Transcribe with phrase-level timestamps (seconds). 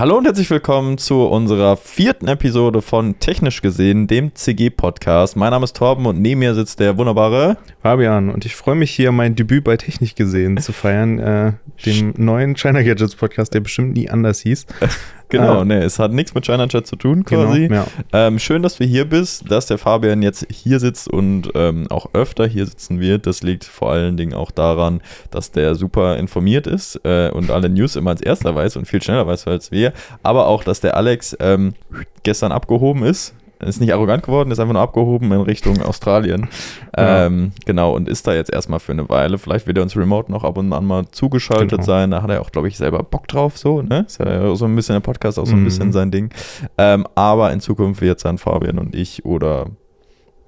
[0.00, 5.36] Hallo und herzlich willkommen zu unserer vierten Episode von Technisch gesehen, dem CG-Podcast.
[5.36, 8.30] Mein Name ist Torben und neben mir sitzt der wunderbare Fabian.
[8.30, 11.52] Und ich freue mich hier, mein Debüt bei Technisch gesehen zu feiern, äh,
[11.84, 14.64] dem neuen China Gadgets Podcast, der bestimmt nie anders hieß.
[15.30, 17.68] Genau, Äh, ne, es hat nichts mit China Chat zu tun Genau, quasi.
[17.72, 17.86] ja.
[18.12, 22.10] Ähm, schön, dass du hier bist, dass der Fabian jetzt hier sitzt und ähm, auch
[22.12, 23.26] öfter hier sitzen wird.
[23.26, 27.68] Das liegt vor allen Dingen auch daran, dass der super informiert ist äh, und alle
[27.68, 29.92] News immer als erster weiß und viel schneller weiß als wir.
[30.22, 31.74] Aber auch, dass der Alex ähm,
[32.22, 33.34] gestern abgehoben ist.
[33.60, 36.48] Ist nicht arrogant geworden, ist einfach nur abgehoben in Richtung Australien.
[36.96, 37.26] Ja.
[37.26, 39.36] Ähm, genau, und ist da jetzt erstmal für eine Weile.
[39.38, 41.82] Vielleicht wird er uns remote noch ab und an mal zugeschaltet Genau.
[41.82, 42.10] sein.
[42.10, 44.04] Da hat er auch, glaube ich, selber Bock drauf, so, ne?
[44.06, 45.64] Ist ja so ein bisschen der Podcast auch so ein Mhm.
[45.64, 46.30] bisschen sein Ding.
[46.78, 49.66] Ähm, aber in Zukunft wird es dann Fabian und ich oder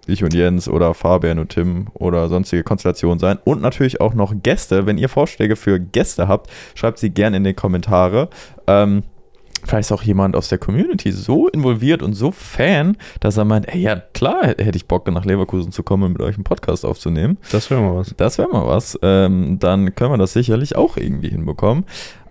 [0.07, 3.39] ich und Jens oder Fabian und Tim oder sonstige Konstellationen sein.
[3.45, 4.85] Und natürlich auch noch Gäste.
[4.87, 8.29] Wenn ihr Vorschläge für Gäste habt, schreibt sie gerne in die Kommentare.
[8.67, 9.05] Ähm,
[9.65, 13.69] Vielleicht ist auch jemand aus der Community so involviert und so Fan, dass er meint,
[13.69, 16.85] ey, ja klar, hätte ich Bock, nach Leverkusen zu kommen und mit euch einen Podcast
[16.85, 17.39] aufzunehmen.
[17.51, 18.15] Das wäre mal was.
[18.17, 18.99] Das wäre mal was.
[19.03, 21.85] Ähm, dann können wir das sicherlich auch irgendwie hinbekommen.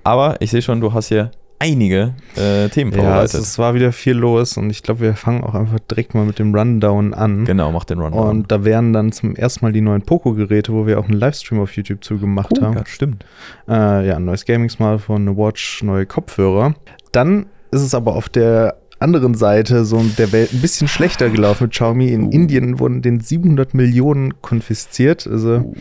[0.03, 3.41] Aber ich sehe schon, du hast hier einige äh, Themen Ja, es, vorbereitet.
[3.41, 6.39] es war wieder viel los und ich glaube, wir fangen auch einfach direkt mal mit
[6.39, 7.45] dem Rundown an.
[7.45, 8.13] genau, mach den Run.
[8.13, 11.61] Und da wären dann zum ersten Mal die neuen Poco-Geräte, wo wir auch einen Livestream
[11.61, 12.77] auf YouTube zu gemacht oh, haben.
[12.77, 13.25] ja, stimmt.
[13.69, 16.73] Äh, ja, ein neues Gaming-Smartphone, eine Watch, neue Kopfhörer.
[17.11, 21.63] Dann ist es aber auf der anderen Seite so der Welt ein bisschen schlechter gelaufen
[21.63, 22.09] mit Xiaomi.
[22.09, 22.29] In Uh.
[22.31, 25.25] Indien wurden den 700 Millionen konfisziert.
[25.27, 25.73] Also,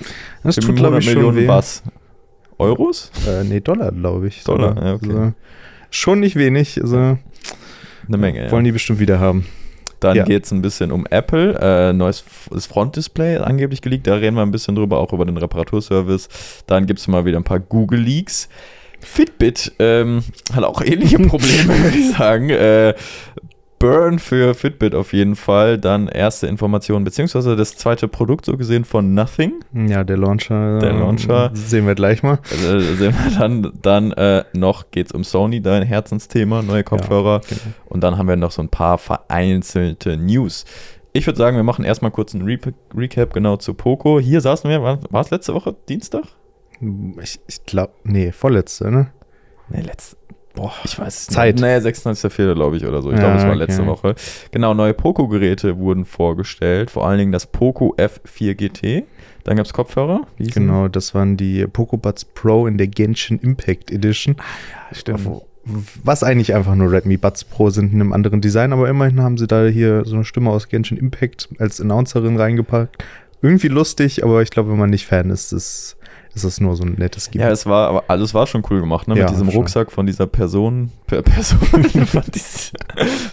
[0.43, 1.49] das tut, glaube ich, schon Millionen weh.
[1.49, 1.83] was?
[2.59, 3.11] Euros?
[3.29, 4.45] Äh, nee, Dollar, glaube ich.
[4.45, 4.85] Dollar, sogar.
[4.87, 5.09] ja, okay.
[5.11, 5.33] Also,
[5.91, 6.81] schon nicht wenig.
[6.81, 7.19] Also,
[8.09, 8.45] Eine Menge.
[8.45, 8.51] Ja.
[8.51, 9.47] Wollen die bestimmt wieder haben.
[10.01, 10.25] Dann Ja.
[10.25, 11.59] geht es ein bisschen um Apple.
[11.61, 12.25] Äh, neues
[12.71, 14.07] Frontdisplay angeblich geleakt.
[14.07, 16.29] Da reden wir ein bisschen drüber, auch über den Reparaturservice.
[16.67, 18.49] Dann gibt es mal wieder ein paar Google-Leaks.
[19.01, 22.51] Fitbit ähm, hat auch ähnliche Probleme, würde ich sagen.
[22.51, 22.95] Äh,
[23.81, 25.79] Burn für Fitbit auf jeden Fall.
[25.79, 29.65] Dann erste Informationen, beziehungsweise das zweite Produkt so gesehen von Nothing.
[29.73, 30.79] Ja, der Launcher.
[30.81, 31.51] Der äh, Launcher.
[31.55, 32.39] Sehen wir gleich mal.
[32.51, 37.41] Also, sehen wir dann dann äh, noch geht es um Sony, dein Herzensthema, neue Kopfhörer.
[37.49, 37.61] Genau.
[37.87, 40.67] Und dann haben wir noch so ein paar vereinzelte News.
[41.15, 42.59] Ich würde sagen, wir machen erstmal kurz einen Re
[42.95, 44.21] Recap genau zu Poco.
[44.21, 45.75] Hier saßen wir, war es letzte Woche?
[45.89, 46.25] Dienstag?
[47.23, 49.09] Ich, ich glaube, nee, vorletzte, ne?
[49.69, 50.17] Nee, letzte.
[50.55, 51.55] Boah, ich weiß es Zeit.
[51.57, 51.63] nicht.
[51.63, 52.55] Nee, 26.04.
[52.55, 53.11] glaube ich oder so.
[53.13, 53.59] Ich Ja, glaube, es war okay.
[53.59, 54.15] letzte Woche.
[54.51, 56.91] Genau, neue Poco-Geräte wurden vorgestellt.
[56.91, 59.05] Vor allen Dingen das Poco F4 GT.
[59.45, 60.23] Dann gab es Kopfhörer.
[60.39, 64.37] Genau, das waren die Poco Buds Pro in der Genshin Impact Edition.
[64.91, 64.95] die?
[64.99, 65.25] Stimmt.
[65.25, 65.47] Wo-
[66.03, 69.39] Was eigentlich einfach nur Redmi Buds Pro sind in einem anderen Design, aber immerhin haben
[69.39, 73.05] sie da hier so eine Stimme aus Genshin Impact als Announcerin reingepackt.
[73.41, 75.97] Irgendwie lustig, aber ich glaube, wenn man nicht Fan ist, ist,
[76.35, 77.47] ist es nur so ein nettes Gimmick.
[77.47, 79.17] Ja, es war, aber also es war schon cool gemacht, ne?
[79.17, 79.49] Ja, Mit diesem.
[79.49, 81.59] Rucksack von dieser Person, per Person,
[82.07, 82.73] von, dies,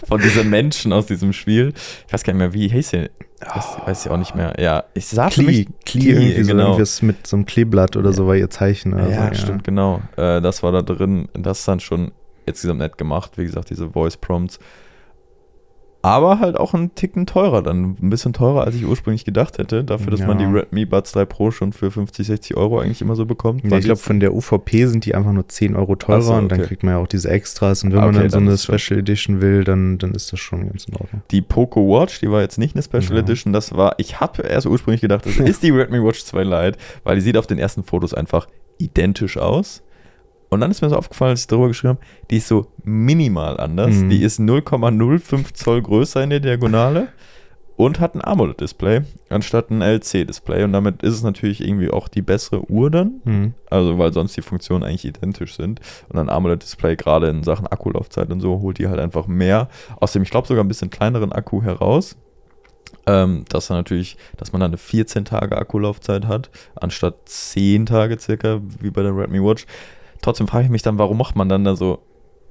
[0.06, 1.72] von diesem Menschen aus diesem Spiel.
[2.06, 3.10] Ich weiß gar nicht mehr, wie hieß der?
[3.40, 4.54] Weiß, weiß ich auch nicht mehr.
[4.58, 6.64] Ja, ich sah für Klee, mich- Klee, irgendwie so genau.
[6.70, 8.98] irgendwas mit so einem Kleeblatt oder so war ihr Zeichen.
[8.98, 10.02] Ja, so, stimmt, genau.
[10.16, 11.28] Äh, das war da drin.
[11.34, 12.10] Das ist dann schon
[12.46, 13.32] insgesamt nett gemacht.
[13.36, 14.58] Wie gesagt, diese Voice Prompts.
[16.00, 17.96] Aber halt auch ein Ticken teurer dann.
[18.00, 19.82] Ein bisschen teurer, als ich ursprünglich gedacht hätte.
[19.82, 20.28] Dafür, dass Ja.
[20.28, 23.64] man die Redmi Buds 3 Pro schon für 50, 60 Euro eigentlich immer so bekommt.
[23.64, 26.50] Ja, ich glaube, von der UVP sind die einfach nur 10 Euro teurer so, und
[26.52, 26.68] dann okay.
[26.68, 27.82] kriegt man ja auch diese Extras.
[27.82, 30.12] Und wenn Ah, man okay, dann so eine ist schon- Special Edition will, dann, dann
[30.12, 31.22] ist das schon ganz in Ordnung.
[31.32, 33.18] Die Poco Watch, die war jetzt nicht eine Special Ja.
[33.18, 36.78] Edition, das war, ich habe erst ursprünglich gedacht, das ist die Redmi Watch 2 Lite,
[37.02, 38.46] weil die sieht auf den ersten Fotos einfach
[38.78, 39.82] identisch aus.
[40.50, 43.58] Und dann ist mir so aufgefallen, als ich darüber geschrieben habe, die ist so minimal
[43.60, 43.96] anders.
[43.96, 44.10] Mhm.
[44.10, 47.08] Die ist 0,05 Zoll größer in der Diagonale
[47.78, 50.64] und hat ein AMOLED-Display anstatt ein LC-Display.
[50.64, 53.20] Und damit ist es natürlich irgendwie auch die bessere Uhr dann.
[53.24, 53.54] Mhm.
[53.70, 55.80] Also, weil sonst die Funktionen eigentlich identisch sind.
[56.08, 59.68] Und ein AMOLED-Display, gerade in Sachen Akkulaufzeit und so, holt die halt einfach mehr.
[60.00, 62.16] Außerdem, ich glaube, sogar ein bisschen kleineren Akku heraus.
[63.06, 68.60] Ähm, dass natürlich, dass man dann eine 14 Tage Akkulaufzeit hat, anstatt 10 Tage circa,
[68.80, 69.66] wie bei der Redmi Watch.
[70.22, 72.00] Trotzdem frage ich mich dann, warum macht man dann da so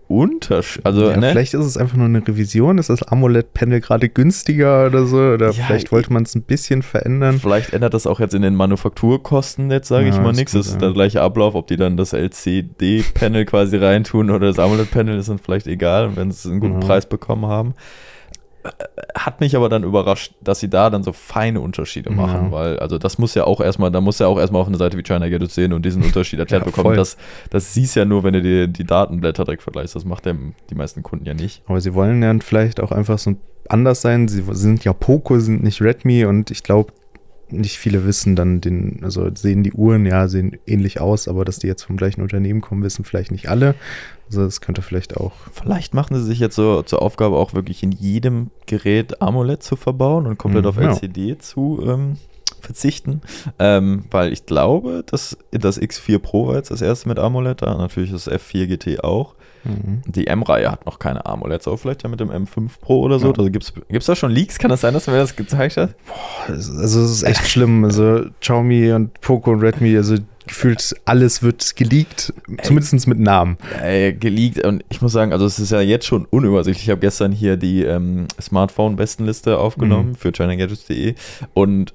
[0.09, 0.85] Unterschied?
[0.85, 1.31] Also, ja, ne?
[1.31, 2.77] Vielleicht ist es einfach nur eine Revision.
[2.77, 5.17] Ist das AMOLED-Panel gerade günstiger oder so?
[5.17, 7.39] Oder Ja, vielleicht wollte man es ein bisschen verändern.
[7.39, 10.53] Vielleicht ändert das auch jetzt in den Manufakturkosten jetzt, sage Ja, ich mal nichts.
[10.53, 10.79] Das ist sein.
[10.79, 15.39] der gleiche Ablauf, ob die dann das LCD-Panel quasi reintun oder das AMOLED-Panel, ist dann
[15.39, 16.79] vielleicht egal, wenn sie einen guten.
[16.79, 17.73] Preis bekommen haben.
[19.15, 22.51] Hat mich aber dann überrascht, dass sie da dann so feine Unterschiede machen, Ja.
[22.51, 24.97] weil, also das muss ja auch erstmal, da muss ja auch erstmal auf eine Seite
[24.97, 26.95] wie China Gadgets sehen und diesen Unterschied erklärt Ja, bekommen.
[26.95, 27.17] Das,
[27.49, 29.95] das siehst ja nur, wenn du dir die Datenblätter direkt vergleichst.
[29.95, 30.33] Das macht ja
[30.69, 31.61] die meisten Kunden ja nicht.
[31.67, 33.35] Aber sie wollen dann vielleicht auch einfach so
[33.69, 34.27] anders sein.
[34.27, 36.91] Sie sind ja Poco, sind nicht Redmi und ich glaube,
[37.49, 41.59] nicht viele wissen dann den, also sehen die Uhren, ja, sehen ähnlich aus, aber dass
[41.59, 43.75] die jetzt vom gleichen Unternehmen kommen, wissen vielleicht nicht alle.
[44.27, 45.31] Also das könnte vielleicht auch.
[45.53, 49.75] Vielleicht machen sie sich jetzt so zur Aufgabe auch wirklich in jedem Gerät AMOLED zu
[49.77, 50.89] verbauen und komplett Mhm, auf ja.
[50.89, 52.17] LCD zu ähm,
[52.59, 53.21] verzichten.
[53.59, 57.77] Ähm, weil ich glaube, dass das X4 Pro war jetzt das erste mit AMOLED da,
[57.77, 59.35] natürlich das F4 GT auch.
[59.63, 60.01] Mhm.
[60.05, 63.27] Die M-Reihe hat noch keine AMOLEDs, aber vielleicht ja mit dem M5 Pro oder so.
[63.27, 63.33] Ja.
[63.37, 64.57] Also gibt es da schon Leaks?
[64.59, 65.95] Kann das sein, dass mir das gezeigt hat?
[66.47, 67.83] Also es ist echt schlimm.
[67.83, 70.15] Also Xiaomi und Poco und Redmi, also
[70.45, 72.33] gefühlt alles wird geleakt,
[72.63, 73.57] zumindest mit Namen.
[73.83, 76.85] Äh, geleakt und ich muss sagen, also es ist ja jetzt schon unübersichtlich.
[76.85, 80.15] Ich habe gestern hier die ähm, Smartphone-Bestenliste aufgenommen Mhm.
[80.15, 81.15] für ChinaGadgets.de
[81.53, 81.93] und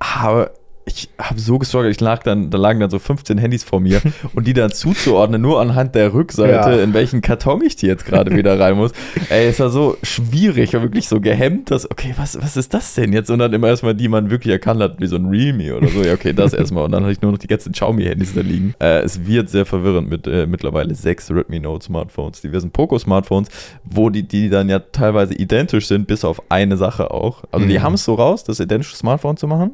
[0.00, 0.52] habe
[0.84, 4.00] ich habe so gestruggelt, ich lag dann, da lagen dann so 15 Handys vor mir
[4.34, 6.82] und die dann zuzuordnen, nur anhand der Rückseite, Ja.
[6.82, 8.90] in welchen Karton ich die jetzt gerade wieder rein muss.
[9.28, 12.94] Ey, es war so schwierig, war wirklich so gehemmt, dass, okay, was, was ist das
[12.94, 13.30] denn jetzt?
[13.30, 16.02] Und dann immer erstmal die man wirklich erkannt hat, wie so ein Realme oder so.
[16.02, 16.84] Ja, okay, das erstmal.
[16.84, 18.74] Und dann hatte ich nur noch die ganzen Xiaomi-Handys da liegen.
[18.80, 23.48] Äh, es wird sehr verwirrend mit äh, mittlerweile sechs Redmi Note Smartphones, diversen Poco-Smartphones,
[23.84, 27.44] wo die, die dann ja teilweise identisch sind, bis auf eine Sache auch.
[27.52, 27.82] Also die Mhm.
[27.82, 29.70] haben es so raus, das identische Smartphone zu machen,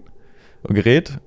[0.64, 1.18] Gerät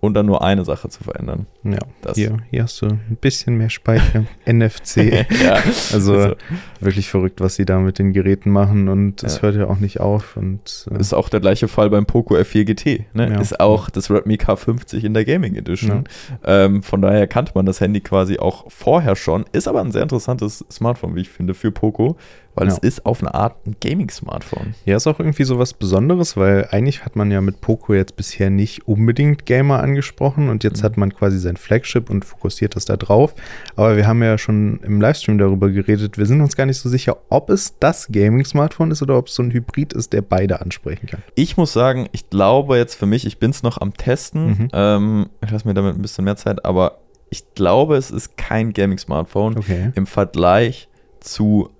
[0.00, 1.46] und dann nur eine Sache zu verändern.
[1.62, 4.24] Ja, Das- hier, hier hast du ein bisschen mehr Speicher.
[4.46, 5.26] NFC.
[5.42, 5.56] ja,
[5.92, 6.36] Also Also-
[6.80, 9.42] wirklich verrückt, was sie da mit den Geräten machen und es Ja.
[9.42, 10.38] hört ja auch nicht auf.
[10.38, 13.04] Und äh, Ist auch der gleiche Fall beim Poco F4 GT.
[13.12, 13.30] Ne?
[13.30, 13.40] Ja.
[13.40, 16.04] Ist auch das Redmi K50 in der Gaming Edition.
[16.44, 19.44] Ähm, von daher kannte man das Handy quasi auch vorher schon.
[19.52, 22.16] Ist aber ein sehr interessantes Smartphone, wie ich finde, für Poco,
[22.60, 22.74] weil Ja.
[22.74, 24.74] es ist auf eine Art ein Gaming-Smartphone.
[24.84, 28.16] Ja, ist auch irgendwie so was Besonderes, weil eigentlich hat man ja mit Poco jetzt
[28.16, 30.84] bisher nicht unbedingt Gamer angesprochen und jetzt Mhm.
[30.84, 33.34] hat man quasi sein Flagship und fokussiert das da drauf.
[33.76, 36.18] Aber wir haben ja schon im Livestream darüber geredet.
[36.18, 39.34] Wir sind uns gar nicht so sicher, ob es das Gaming-Smartphone ist oder ob es
[39.34, 41.22] so ein Hybrid ist, der beide ansprechen kann.
[41.34, 44.46] Ich muss sagen, ich glaube jetzt für mich, ich bin es noch am Testen.
[44.46, 44.68] Mhm.
[44.72, 46.98] Ähm, ich lasse mir damit ein bisschen mehr Zeit, aber
[47.30, 49.56] ich glaube, es ist kein Gaming-Smartphone.
[49.58, 49.92] Okay.
[49.94, 50.88] im Vergleich
[51.20, 51.70] zu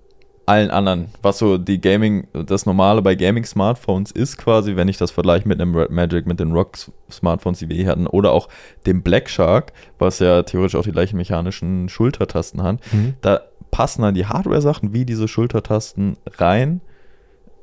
[0.50, 5.10] allen anderen, was so die Gaming, das Normale bei Gaming-Smartphones ist quasi, wenn ich das
[5.10, 8.48] vergleiche mit einem Red Magic, mit den Rock-Smartphones, die wir hier hatten, oder auch
[8.86, 13.14] dem Black Shark, was ja theoretisch auch die gleichen mechanischen Schultertasten hat, Mhm.
[13.20, 16.80] da passen dann die Hardware-Sachen wie diese Schultertasten rein,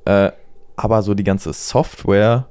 [0.05, 0.31] äh,
[0.75, 2.47] aber so die ganze Software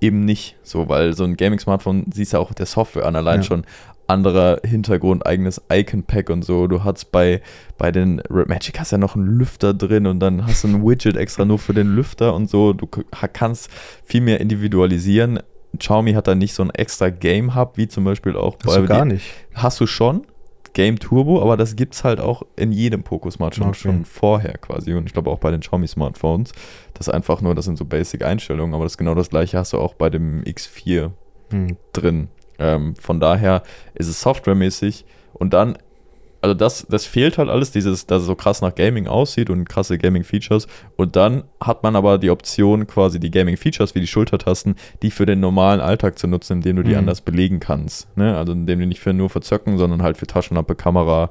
[0.00, 3.42] eben nicht so, weil so ein Gaming-Smartphone siehst ja auch der Software an, allein Ja.
[3.44, 3.64] schon
[4.06, 6.66] anderer Hintergrund, eigenes Icon-Pack und so.
[6.66, 7.40] Du hast bei,
[7.78, 10.84] bei den Red Magic hast ja noch einen Lüfter drin und dann hast du ein
[10.86, 12.72] Widget extra nur für den Lüfter und so.
[12.72, 13.70] Du kannst
[14.04, 15.40] viel mehr individualisieren.
[15.78, 18.86] Xiaomi hat da nicht so ein extra Game-Hub, wie zum Beispiel auch Hast du die-
[18.88, 19.24] gar nicht.
[19.54, 20.26] hast du schon
[20.74, 23.78] Game Turbo, aber das gibt es halt auch in jedem Poco Smartphone Okay.
[23.78, 26.52] schon vorher quasi und ich glaube auch bei den Xiaomi Smartphones.
[26.94, 29.58] Das ist einfach nur, das sind so Basic Einstellungen, aber das ist genau das gleiche
[29.58, 31.10] hast du auch bei dem X4
[31.50, 31.76] Hm.
[31.92, 32.28] drin.
[32.62, 33.62] Ähm, von daher
[33.94, 35.04] ist es softwaremäßig
[35.34, 35.76] und dann,
[36.40, 39.68] also das, das fehlt halt alles, dieses, dass es so krass nach Gaming aussieht und
[39.68, 40.66] krasse Gaming-Features.
[40.96, 45.24] Und dann hat man aber die Option, quasi die Gaming-Features wie die Schultertasten, die für
[45.24, 46.98] den normalen Alltag zu nutzen, indem du die Mhm.
[46.98, 48.08] anders belegen kannst.
[48.16, 48.36] Ne?
[48.36, 51.30] Also indem du nicht für nur für Zöcken, sondern halt für Taschenlampe, Kamera,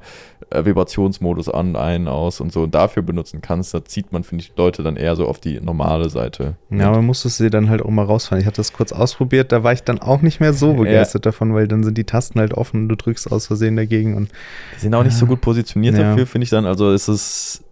[0.54, 3.74] äh, Vibrationsmodus an, ein, aus und so und dafür benutzen kannst.
[3.74, 6.54] Da zieht man, finde ich, Leute dann eher so auf die normale Seite.
[6.70, 8.40] Ja, man muss es sie dann halt auch mal rausfahren.
[8.40, 11.54] Ich hatte das kurz ausprobiert, da war ich dann auch nicht mehr so begeistert davon,
[11.54, 14.30] weil dann sind die Tasten halt offen und du drückst aus Versehen dagegen und
[14.76, 16.10] Die sind auch nicht so gut positioniert Ja.
[16.10, 16.66] dafür, finde ich dann.
[16.66, 17.64] Also es ist,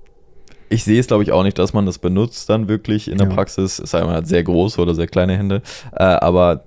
[0.69, 3.29] ich sehe es glaube ich auch nicht, dass man das benutzt dann wirklich in der
[3.29, 3.35] Ja.
[3.35, 3.79] Praxis.
[3.79, 5.63] Es sei denn, man hat sehr große oder sehr kleine Hände.
[5.93, 6.65] Äh, aber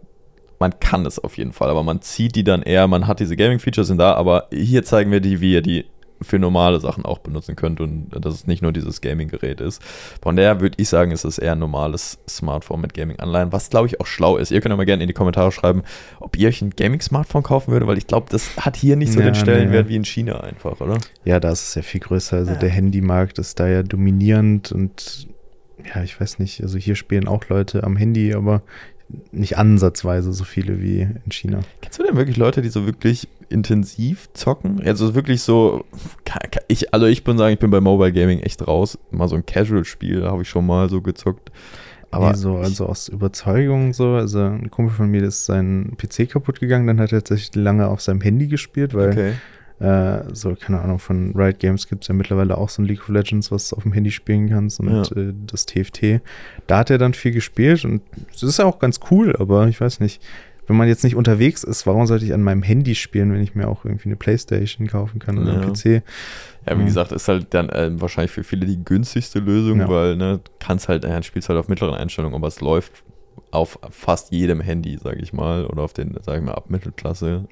[0.60, 1.70] man kann es auf jeden Fall.
[1.70, 5.12] Aber man zieht die dann eher, man hat diese Gaming-Features sind da, aber hier zeigen
[5.12, 5.86] wir die, wie ihr die
[6.24, 9.82] für normale Sachen auch benutzen könnt und dass es nicht nur dieses Gaming-Gerät ist.
[10.22, 13.88] Von daher würde ich sagen, es ist eher ein normales Smartphone mit Gaming-Anleihen, was glaube
[13.88, 14.52] ich auch schlau ist.
[14.52, 15.84] Ihr könnt ja mal gerne in die Kommentare schreiben,
[16.20, 19.20] ob ihr euch ein Gaming-Smartphone kaufen würdet, weil ich glaube, das hat hier nicht so
[19.20, 19.90] Ja, den nee, Stellenwert ja.
[19.90, 20.98] wie in China einfach, oder?
[21.26, 22.38] ja, da ist es ja viel größer.
[22.38, 25.28] Also der Handymarkt ist da ja dominierend und
[25.94, 28.62] ja, ich weiß nicht, also hier spielen auch Leute am Handy, aber
[29.32, 31.60] nicht ansatzweise so viele wie in China.
[31.82, 34.82] Kennst du denn wirklich Leute, die so wirklich intensiv zocken?
[34.86, 35.86] Also wirklich so,
[36.68, 38.98] ich, also ich bin sagen, ich bin bei Mobile Gaming echt raus.
[39.12, 41.52] Mal so ein Casual-Spiel habe ich schon mal so gezockt.
[42.12, 45.96] Aber Aber so, also aus Überzeugung so, also ein Kumpel von mir der ist sein
[45.98, 49.34] PC kaputt gegangen, dann hat er tatsächlich lange auf seinem Handy gespielt, weil okay.
[49.80, 53.02] Äh, so, keine Ahnung, von Riot Games gibt es ja mittlerweile auch so ein League
[53.02, 55.02] of Legends, was du auf dem Handy spielen kannst und Ja.
[55.22, 56.22] äh, das TFT.
[56.68, 58.02] Da hat er dann viel gespielt und
[58.34, 60.22] es ist ja auch ganz cool, aber ich weiß nicht,
[60.68, 63.54] wenn man jetzt nicht unterwegs ist, warum sollte ich an meinem Handy spielen, wenn ich
[63.56, 65.62] mir auch irgendwie eine Playstation kaufen kann oder Ja.
[65.62, 66.04] einen PC?
[66.66, 66.86] Ja, wie Ja.
[66.86, 69.90] gesagt, ist halt dann äh, wahrscheinlich für viele die günstigste Lösung, Ja.
[69.90, 73.04] weil, ne, kannst halt, äh, spielst halt auf mittleren Einstellungen, aber es läuft
[73.52, 77.46] auf fast jedem Handy, sage ich mal, oder auf den, sage ich mal, ab Mittelklasse.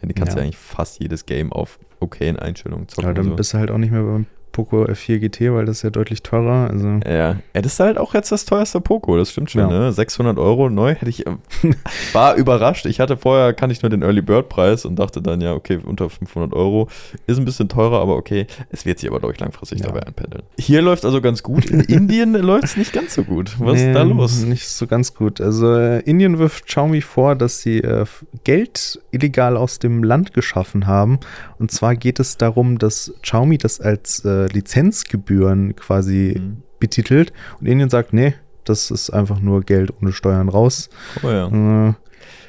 [0.00, 0.44] Handy kannst du Ja.
[0.44, 3.04] eigentlich fast jedes Game auf okayen Einstellungen zocken.
[3.06, 3.36] Aber dann so.
[3.36, 6.22] bist du halt auch nicht mehr beim Poco F4 GT, weil das ist ja deutlich
[6.22, 6.70] teurer.
[6.70, 9.68] Also Ja, ja, das ist halt auch jetzt das teuerste Poco, das stimmt schon, Ja.
[9.68, 9.92] ne?
[9.92, 11.24] 600 Euro neu, hätte ich,
[12.14, 12.86] war überrascht.
[12.86, 15.78] Ich hatte vorher, kann ich nur den Early Bird Preis und dachte dann, ja, okay,
[15.84, 16.88] unter 500 Euro.
[17.26, 18.46] Ist ein bisschen teurer, aber okay.
[18.70, 19.86] Es wird sich aber, glaube ich, langfristig Ja.
[19.88, 20.42] dabei einpendeln.
[20.58, 21.66] Hier läuft also ganz gut.
[21.66, 23.56] In Indien läuft es nicht ganz so gut.
[23.58, 24.42] Was ist da Nee, los?
[24.44, 25.40] Nicht so ganz gut.
[25.40, 28.06] Also äh, Indien wirft Xiaomi vor, dass sie äh,
[28.44, 31.18] Geld illegal aus dem Land geschaffen haben.
[31.58, 36.62] Und zwar geht es darum, dass Xiaomi das als äh, Lizenzgebühren quasi Mhm.
[36.78, 37.32] betitelt.
[37.60, 38.34] Und Indien sagt, nee,
[38.64, 40.88] das ist einfach nur Geld ohne Steuern raus.
[41.22, 41.46] Oh ja.
[41.48, 41.94] Äh,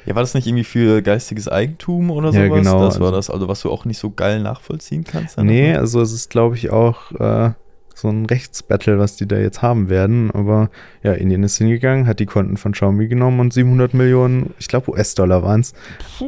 [0.06, 2.58] Ja, war das nicht irgendwie für geistiges Eigentum oder Ja, sowas?
[2.58, 5.38] genau, Das war das, also was du auch nicht so geil nachvollziehen kannst?
[5.38, 5.80] nee, nochmal?
[5.80, 7.52] also es ist, glaube ich, auch äh,
[7.94, 10.30] so ein Rechtsbattle, was die da jetzt haben werden.
[10.30, 10.70] Aber
[11.08, 14.90] ja, Indien ist hingegangen, hat die Konten von Xiaomi genommen und 700 Millionen, ich glaube
[14.90, 15.72] US-Dollar waren es,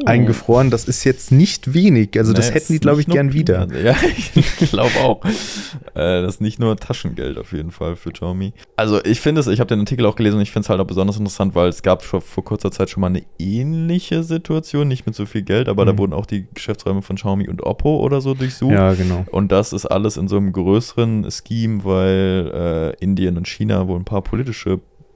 [0.07, 0.71] eingefroren.
[0.71, 2.17] Das ist jetzt nicht wenig.
[2.19, 3.67] Also das Nee, hätten die, glaube ich, gern wieder.
[3.67, 3.83] Peanuts.
[3.85, 3.97] Ja,
[4.61, 5.25] ich glaube auch.
[5.25, 8.53] äh, das ist nicht nur Taschengeld auf jeden Fall für Xiaomi.
[8.77, 10.81] Also ich finde es, ich habe den Artikel auch gelesen und ich finde es halt
[10.81, 14.89] auch besonders interessant, weil es gab schon vor kurzer Zeit schon mal eine ähnliche Situation,
[14.89, 15.99] nicht mit so viel Geld, aber da Mhm.
[15.99, 18.73] wurden auch die Geschäftsräume von Xiaomi und Oppo oder so durchsucht.
[18.73, 19.25] Ja, genau.
[19.31, 23.99] Und das ist alles in so einem größeren Scheme, weil äh, Indien und China wohl
[23.99, 24.70] ein paar politische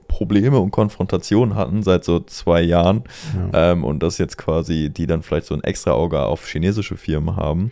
[0.07, 3.03] Probleme und Konfrontationen hatten seit so zwei Jahren.
[3.51, 3.71] Ja.
[3.71, 7.35] Ähm, und dass jetzt quasi die dann vielleicht so ein extra Auge auf chinesische Firmen
[7.35, 7.71] haben.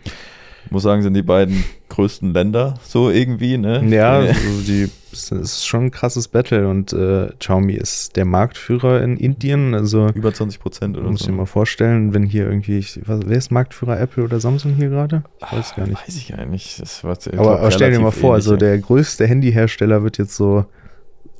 [0.66, 3.84] Ich muss sagen, sind die beiden größten Länder so irgendwie, ne?
[3.88, 9.02] Ja, also die, es ist schon ein krasses Battle und äh, Xiaomi ist der Marktführer
[9.02, 9.74] in Indien.
[9.74, 11.24] Also über 20 Prozent oder muss so.
[11.24, 14.74] ich dir mal vorstellen, wenn hier irgendwie, ich, was, wer ist Marktführer Apple oder Samsung
[14.74, 15.22] hier gerade?
[15.40, 16.06] Ich weiß gar nicht.
[16.06, 16.80] Weiß ich gar nicht.
[16.80, 18.68] Das war, ich Aber, glaub, aber stell dir mal vor, also ähnlich, ja.
[18.70, 20.64] der größte Handyhersteller wird jetzt so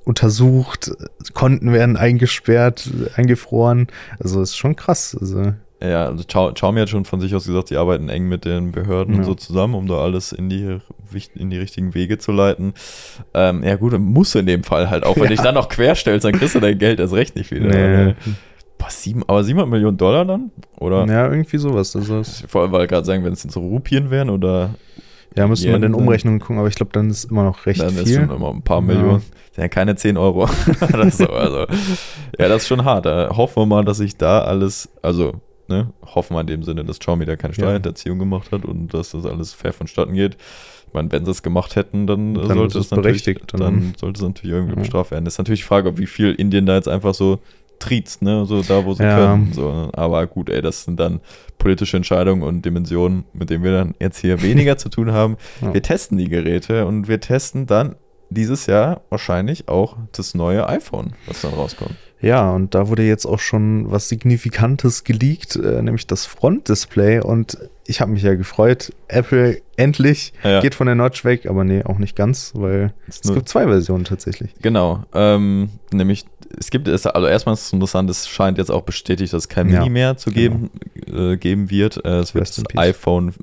[0.04, 0.92] untersucht,
[1.32, 3.88] Konten werden eingesperrt, eingefroren.
[4.18, 5.16] Also ist schon krass.
[5.20, 8.44] Also, Ja, also Xiao- Xiaomi hat schon von sich aus gesagt, sie arbeiten eng mit
[8.44, 9.26] den Behörden und Ja.
[9.26, 10.78] so zusammen, um da alles in die,
[11.34, 12.74] in die richtigen Wege zu leiten.
[13.34, 15.16] Ähm, ja gut, dann musst du in dem Fall halt auch.
[15.16, 15.28] Wenn Ja.
[15.30, 17.66] du dich dann noch querstellst, dann kriegst du dein Geld erst recht nicht wieder.
[17.66, 18.14] nee,
[18.78, 20.50] Boah, sieben, aber 700 Millionen Dollar dann?
[20.78, 21.06] Oder?
[21.06, 21.94] ja, irgendwie sowas.
[21.96, 24.74] Also Vor allem, weil gerade sagen, wenn es jetzt so Rupien wären oder
[25.36, 27.96] ja, müsste man dann- Umrechnungen gucken, aber ich glaube, dann ist immer noch recht dann
[27.96, 28.16] ist viel.
[28.16, 28.86] schon immer ein paar Ja.
[28.86, 29.20] Millionen.
[29.52, 30.48] Sind ja keine 10 Euro.
[30.92, 31.60] Oder so, also.
[32.38, 33.06] Ja, das ist schon hart.
[33.06, 35.34] Da hoffen wir mal, dass sich da alles, also,
[35.68, 37.62] ne, hoffen wir in dem Sinne, dass Xiaomi da keine Ja.
[37.64, 40.36] Steuerhinterziehung gemacht hat und dass das alles fair vonstatten geht.
[40.88, 43.92] Ich meine, wenn sie es gemacht hätten, dann, Dann sollte ist es natürlich, dann, dann-
[43.98, 44.80] sollte es natürlich irgendwie Ja.
[44.80, 45.24] bestraft werden.
[45.24, 47.40] Das ist natürlich die Frage, ob wie viel Indien da jetzt einfach so
[47.84, 49.16] triezt, ne, so da, wo sie Ja.
[49.16, 49.52] können.
[49.52, 51.20] So, aber gut, ey, das sind dann
[51.58, 55.36] politische Entscheidungen und Dimensionen, mit denen wir dann jetzt hier weniger zu tun haben.
[55.62, 55.72] Ja.
[55.74, 57.96] Wir testen die Geräte und wir testen dann
[58.30, 61.94] dieses Jahr wahrscheinlich auch das neue iPhone, was dann rauskommt.
[62.20, 67.20] Ja, und da wurde jetzt auch schon was Signifikantes geleakt, äh, nämlich das Frontdisplay.
[67.20, 68.92] Und ich habe mich ja gefreut.
[69.08, 70.60] Apple endlich Ja.
[70.60, 73.64] geht von der Notch weg, aber nee, auch nicht ganz, weil es nur- gibt zwei
[73.66, 74.54] Versionen tatsächlich.
[74.62, 76.24] Genau, ähm, nämlich
[76.56, 79.48] es gibt es, also erstmal ist es interessant, es scheint jetzt auch bestätigt, dass es
[79.48, 80.70] kein Ja, Mini mehr zu geben,
[81.12, 82.02] äh, geben wird.
[82.04, 83.34] Äh, es wird das iPhone.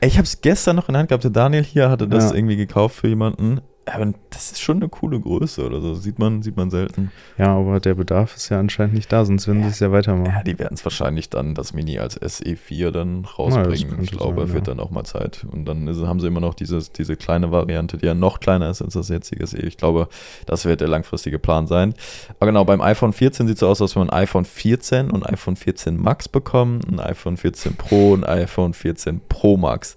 [0.00, 1.24] Ey, ich habe es gestern noch in der Hand gehabt.
[1.24, 2.36] Der Daniel hier hatte das Ja.
[2.36, 3.60] irgendwie gekauft für jemanden.
[3.88, 5.94] Aber das ist schon eine coole Größe oder so.
[5.94, 7.12] Sieht man, sieht man selten.
[7.38, 9.92] Ja, aber der Bedarf ist ja anscheinend nicht da, sonst würden sie es ja Ja,
[9.92, 10.42] weitermachen.
[10.44, 13.88] die werden es wahrscheinlich dann das Mini als SE4 dann rausbringen.
[13.90, 14.74] könnte ich glaube, sein, wird ja.
[14.74, 15.46] dann auch mal Zeit.
[15.52, 18.70] Und dann ist, haben sie immer noch dieses, diese kleine Variante, die ja noch kleiner
[18.70, 19.58] ist als das jetzige SE.
[19.58, 20.08] Ich glaube,
[20.46, 21.94] das wird der langfristige Plan sein.
[22.40, 25.12] Aber genau, beim iPhone 14 sieht es so aus, als wenn man ein iPhone 14
[25.12, 29.94] und iPhone 14 Max bekommen, ein iPhone 14 Pro und ein iPhone 14 Pro Max.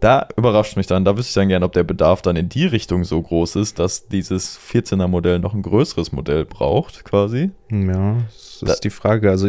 [0.00, 2.64] Da überrascht mich dann, da wüsste ich dann gerne, ob der Bedarf dann in die
[2.66, 7.50] Richtung so groß ist, dass dieses 14er Modell noch ein größeres Modell braucht, quasi.
[7.70, 9.30] Ja, das Da- ist die Frage.
[9.30, 9.48] Also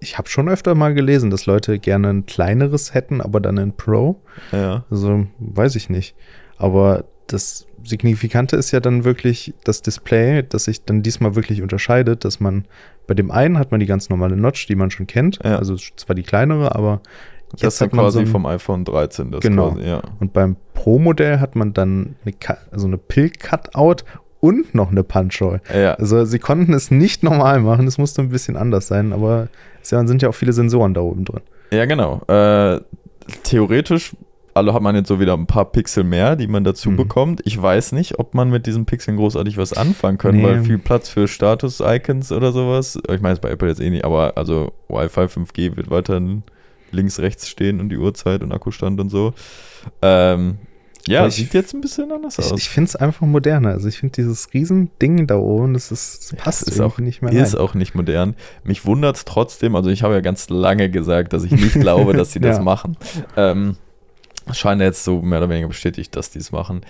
[0.00, 3.76] ich habe schon öfter mal gelesen, dass Leute gerne ein kleineres hätten, aber dann ein
[3.76, 4.20] Pro.
[4.52, 4.84] Ja.
[4.90, 6.14] Also weiß ich nicht.
[6.58, 12.24] Aber das Signifikante ist ja dann wirklich das Display, das sich dann diesmal wirklich unterscheidet,
[12.24, 12.64] dass man
[13.06, 15.38] bei dem einen hat man die ganz normale Notch, die man schon kennt.
[15.44, 15.56] Ja.
[15.58, 17.00] Also zwar die kleinere, aber
[17.54, 19.30] Das jetzt ist hat man quasi so ein, vom iPhone 13.
[19.32, 19.70] Das Genau.
[19.72, 20.02] Quasi, ja.
[20.20, 22.34] Und beim Pro-Modell hat man dann eine,
[22.70, 24.04] also eine Pill-Cutout
[24.40, 25.60] und noch eine Punch-Hole.
[25.74, 25.94] ja.
[25.94, 29.48] Also sie konnten es nicht normal machen, es musste ein bisschen anders sein, aber
[29.82, 31.40] es sind ja auch viele Sensoren da oben drin.
[31.70, 32.20] Ja, genau.
[32.28, 32.80] Äh,
[33.42, 34.14] theoretisch
[34.56, 36.96] alle hat man jetzt so wieder ein paar Pixel mehr, die man dazu Mhm.
[36.96, 37.40] bekommt.
[37.44, 40.44] Ich weiß nicht, ob man mit diesen Pixeln großartig was anfangen kann, Nee.
[40.44, 42.96] weil viel Platz für Status-Icons oder sowas.
[43.10, 46.44] Ich meine, ist bei Apple jetzt eh nicht, aber also Wi-Fi 5G wird weiterhin
[46.94, 49.34] links, rechts stehen und die Uhrzeit und Akkustand und so.
[50.02, 50.58] Ähm,
[51.06, 52.58] Ja, es sieht jetzt ein bisschen anders Ich, aus.
[52.58, 53.70] ich finde es einfach moderner.
[53.72, 57.20] Also ich finde dieses Riesending da oben, das ist das passt ist irgendwie auch- nicht
[57.22, 57.60] mehr Ist rein.
[57.60, 58.34] auch nicht modern.
[58.64, 62.14] Mich wundert es trotzdem, also ich habe ja ganz lange gesagt, dass ich nicht glaube,
[62.14, 62.62] dass sie das Ja.
[62.62, 62.96] machen.
[63.36, 63.76] Ähm,
[64.52, 66.86] scheint jetzt so mehr oder weniger bestätigt, dass die es machen.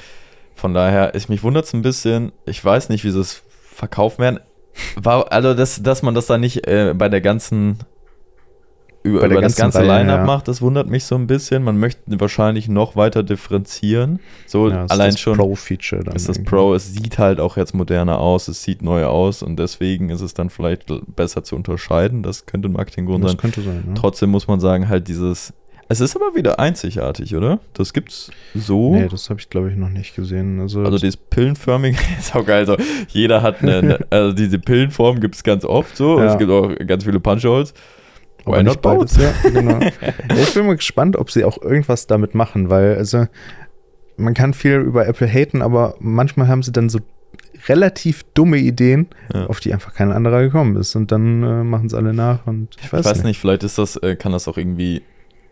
[0.54, 2.30] Von daher, ich, mich wundert es ein bisschen.
[2.46, 3.42] Ich weiß nicht, wie sie es
[3.73, 4.38] verkaufen werden.
[4.96, 7.78] War, also, dass, dass man das da nicht äh, bei der ganzen
[9.04, 10.25] über, über das ganze Reihe, Line-Up ja.
[10.25, 11.62] macht, das wundert mich so ein bisschen.
[11.62, 14.18] Man möchte wahrscheinlich noch weiter differenzieren.
[14.46, 16.16] So Ja, das ist allein das schon Pro-Feature dann.
[16.16, 16.50] ist das irgendwie.
[16.50, 20.23] Pro, es sieht halt auch jetzt moderner aus, es sieht neu aus und deswegen ist
[20.23, 22.23] es dann vielleicht besser zu unterscheiden.
[22.23, 23.38] Das könnte ein Marketinggrund Das sein.
[23.38, 23.84] könnte sein.
[23.87, 23.94] Ne?
[23.94, 25.52] Trotzdem muss man sagen, halt dieses.
[25.87, 27.61] Es ist aber wieder einzigartig, oder?
[27.75, 28.94] Das gibt's so.
[28.96, 30.61] Nee, das habe ich glaube ich noch nicht gesehen.
[30.61, 32.64] Also, also dieses pillenförmige ist auch geil.
[32.64, 36.18] So, jeder hat eine, eine also diese Pillenform gibt es ganz oft so.
[36.18, 36.32] Ja.
[36.32, 37.75] Es gibt auch ganz viele Punch-Holes.
[38.46, 39.16] Aber nicht beides.
[39.16, 39.78] Ja, genau.
[40.36, 43.26] ich bin mal gespannt, ob sie auch irgendwas damit machen, weil also
[44.16, 47.00] man kann viel über Apple haten, aber manchmal haben sie dann so
[47.68, 49.46] relativ dumme Ideen, Ja.
[49.46, 52.68] auf die einfach kein anderer gekommen ist und dann äh, machen es alle nach und
[52.80, 55.02] ich weiß, Ich weiß nicht, vielleicht ist das, äh, kann das auch irgendwie,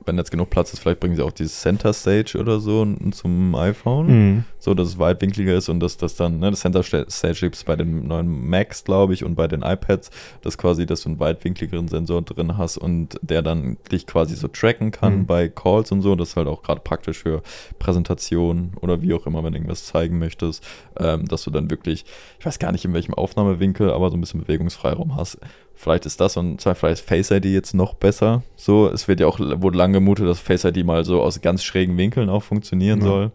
[0.06, 3.54] wenn jetzt genug Platz ist, vielleicht bringen sie auch dieses Center Stage oder so zum
[3.54, 4.06] iPhone.
[4.06, 4.44] Mhm.
[4.58, 7.64] so dass es weitwinkliger ist und dass das dann, ne, das Center Stage gibt es
[7.64, 10.10] bei den neuen Macs, glaube ich, und bei den iPads,
[10.42, 14.46] dass quasi, dass du einen weitwinkligeren Sensor drin hast und der dann dich quasi so
[14.48, 15.26] tracken kann Mhm.
[15.26, 16.14] bei Calls und so.
[16.14, 17.42] Das ist halt auch gerade praktisch für
[17.80, 20.64] Präsentationen oder wie auch immer, wenn du irgendwas zeigen möchtest,
[20.98, 22.04] ähm, dass du dann wirklich,
[22.38, 25.38] ich weiß gar nicht in welchem Aufnahmewinkel, aber so ein bisschen Bewegungsfreiraum hast.
[25.74, 28.42] Vielleicht ist das und vielleicht ist Face ID jetzt noch besser.
[28.56, 31.64] So, es wird ja auch, wurde lange gemutet, dass Face ID mal so aus ganz
[31.64, 33.06] schrägen Winkeln auch funktionieren Ja.
[33.06, 33.32] soll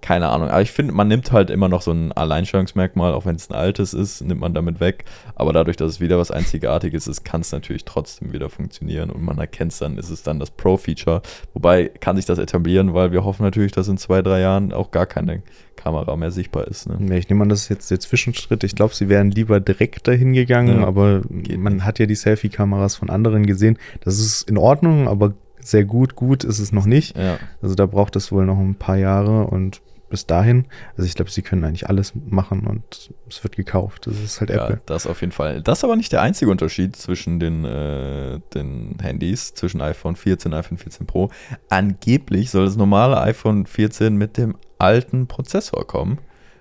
[0.00, 0.48] keine Ahnung.
[0.48, 3.54] Aber ich finde, man nimmt halt immer noch so ein Alleinstellungsmerkmal, auch wenn es ein
[3.54, 5.04] altes ist, nimmt man damit weg.
[5.34, 9.22] Aber dadurch, dass es wieder was Einzigartiges ist, kann es natürlich trotzdem wieder funktionieren und
[9.22, 11.22] man erkennt es dann, ist es dann das Pro-Feature.
[11.54, 14.90] Wobei kann sich das etablieren, weil wir hoffen natürlich, dass in zwei, drei Jahren auch
[14.90, 15.42] gar keine
[15.76, 16.88] Kamera mehr sichtbar ist.
[16.88, 17.16] Ne?
[17.18, 18.64] Ich nehme an, das ist jetzt der Zwischenschritt.
[18.64, 21.22] Ich glaube, sie wären lieber direkt dahin gegangen, Ja, aber
[21.56, 23.78] man hat ja die Selfie-Kameras von anderen gesehen.
[24.00, 25.34] Das ist in Ordnung, aber
[25.66, 27.16] sehr gut, gut ist es noch nicht.
[27.16, 27.38] Ja.
[27.62, 31.32] Also da braucht es wohl noch ein paar Jahre und bis dahin, also ich glaube,
[31.32, 34.06] sie können eigentlich alles machen und es wird gekauft.
[34.06, 34.80] Das ist halt Ja, Apple.
[34.86, 35.62] das auf jeden Fall.
[35.62, 40.52] Das ist aber nicht der einzige Unterschied zwischen den, äh, den Handys, zwischen iPhone 14
[40.52, 41.30] und iPhone 14 Pro.
[41.68, 46.18] Angeblich soll das normale iPhone 14 mit dem alten Prozessor kommen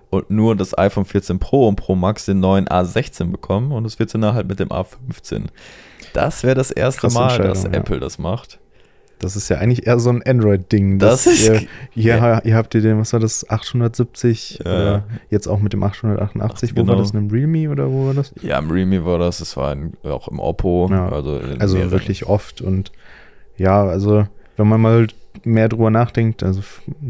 [0.10, 4.00] und nur das iPhone 14 Pro und Pro Max den neuen A16 bekommen und das
[4.00, 5.44] 14er halt mit dem A15.
[6.14, 7.80] Das wäre das erste Krasse Mal, dass Entscheidung, ja.
[7.80, 8.60] Apple das macht.
[9.20, 11.00] Das ist ja eigentlich eher so ein Android-Ding.
[11.00, 15.04] Das ist- Ihr, hier, ha- hier habt ihr den, was war das, 870 Ja.
[15.30, 16.72] jetzt auch mit dem 888.
[16.72, 16.98] Ach, Wo war genau.
[17.00, 17.12] das?
[17.12, 18.34] In einem Realme oder wo war das?
[18.42, 20.88] Ja, im Realme war das, das war in, auch im Oppo.
[20.92, 21.10] Ja.
[21.10, 22.92] Also, Also wirklich oft und
[23.58, 25.08] ja, also wenn man mal
[25.44, 26.62] mehr drüber nachdenkt, also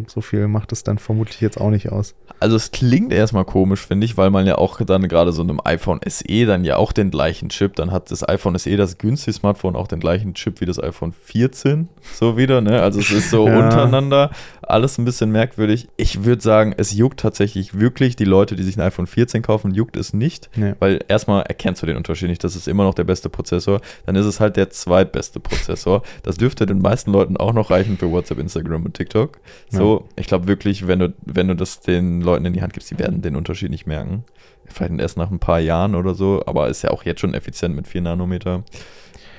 [0.07, 2.15] so viel macht es dann vermutlich jetzt auch nicht aus.
[2.39, 5.59] Also es klingt erstmal komisch, finde ich, weil man ja auch dann gerade so einem
[5.63, 9.33] iPhone SE dann ja auch den gleichen Chip, dann hat das iPhone SE, das günstige
[9.33, 12.81] Smartphone, auch den gleichen Chip wie das iPhone 14, so wieder, ne?
[12.81, 13.59] Also es ist so Ja.
[13.59, 14.31] untereinander
[14.69, 15.87] alles ein bisschen merkwürdig.
[15.97, 19.73] Ich würde sagen, es juckt tatsächlich wirklich die Leute, die sich ein iPhone 14 kaufen,
[19.73, 20.73] juckt es nicht, Nee.
[20.79, 24.15] weil erstmal erkennst du den Unterschied nicht, das ist immer noch der beste Prozessor, dann
[24.15, 26.01] ist es halt der zweitbeste Prozessor.
[26.23, 29.39] Das dürfte den meisten Leuten auch noch reichen für WhatsApp, Instagram und TikTok.
[29.69, 32.89] So, ich glaube wirklich, wenn du, wenn du das den Leuten in die Hand gibst,
[32.91, 34.23] die werden den Unterschied nicht merken.
[34.67, 37.75] Vielleicht erst nach ein paar Jahren oder so, aber ist ja auch jetzt schon effizient
[37.75, 38.63] mit 4 Nanometer.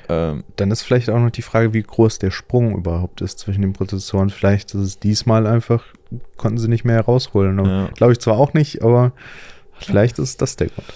[0.08, 3.62] Ähm, Dann ist vielleicht auch noch die Frage, wie groß der Sprung überhaupt ist zwischen
[3.62, 4.30] den Prozessoren.
[4.30, 5.84] Vielleicht ist es diesmal einfach,
[6.36, 7.64] konnten sie nicht mehr herausholen.
[7.64, 7.88] Ja.
[7.94, 9.12] Glaube ich zwar auch nicht, aber
[9.78, 10.86] vielleicht ist das der Grund.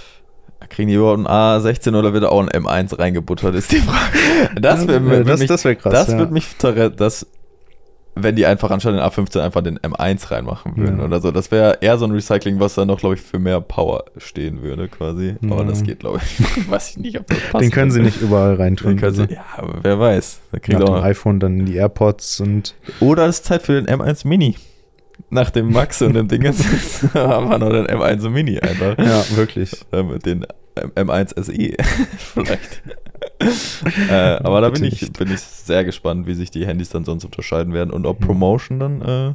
[0.68, 4.60] kriegen die überhaupt einen A16 oder wird auch ein M1 reingebuttert, ist die Frage.
[4.60, 5.92] Das, wär, Ja, das, mich, das wäre krass.
[5.92, 6.18] das ja.
[6.18, 7.26] wird mich das
[8.16, 11.04] wenn die einfach anstatt den A15 einfach den M1 reinmachen würden Ja.
[11.04, 11.30] oder so.
[11.30, 14.62] Das wäre eher so ein Recycling, was dann noch, glaube ich, für mehr Power stehen
[14.62, 15.36] würde, quasi.
[15.44, 15.64] Aber Ja.
[15.68, 16.68] das geht, glaube ich.
[16.70, 17.62] Weiß ich nicht, ob das passt.
[17.64, 18.90] Den können sie nicht überall reintun.
[18.92, 20.40] Den können sie, Also ja, aber wer weiß.
[20.52, 23.62] Da kriegt nach dem auch, iPhone dann in die AirPods und oder es ist Zeit
[23.62, 24.56] für den M1 Mini.
[25.28, 26.64] Nach dem Max und dem Ding jetzt
[27.14, 28.98] haben wir noch den M1 Mini einfach.
[28.98, 29.70] ja, wirklich.
[29.92, 30.44] Äh, mit den
[30.96, 31.52] M1 SE
[32.18, 32.82] vielleicht.
[34.08, 35.18] Äh, aber da bin ich, nicht.
[35.18, 38.26] bin ich sehr gespannt, wie sich die Handys dann sonst unterscheiden werden und ob Mhm.
[38.26, 39.34] Promotion dann äh,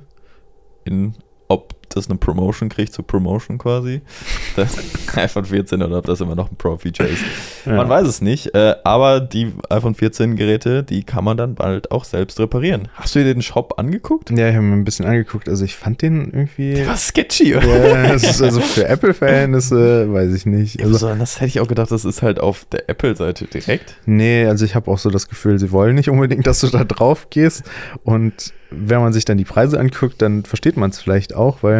[0.86, 1.16] in,
[1.48, 4.02] ob das eine Promotion kriegt zur Promotion quasi.
[4.56, 4.78] das
[5.16, 7.24] iPhone 14 oder ob das immer noch ein Pro-Feature ist.
[7.66, 7.74] Ja.
[7.74, 11.92] Man weiß es nicht, äh, aber die iPhone 14 Geräte, die kann man dann bald
[11.92, 12.88] auch selbst reparieren.
[12.94, 14.30] Hast du dir den Shop angeguckt?
[14.32, 15.50] Ja, ich habe mir ein bisschen angeguckt.
[15.50, 16.74] Also ich fand den irgendwie.
[16.74, 17.88] Der war sketchy, oder?
[17.88, 20.82] Ja, das ist also für Apple-Verhältnisse, weiß ich nicht.
[20.82, 23.96] Also, Also, das hätte ich auch gedacht, das ist halt auf der Apple-Seite direkt.
[24.06, 26.84] nee, also ich habe auch so das Gefühl, sie wollen nicht unbedingt, dass du da
[26.84, 27.64] drauf gehst.
[28.04, 31.75] Und wenn man sich dann die Preise anguckt, dann versteht man es vielleicht auch, weil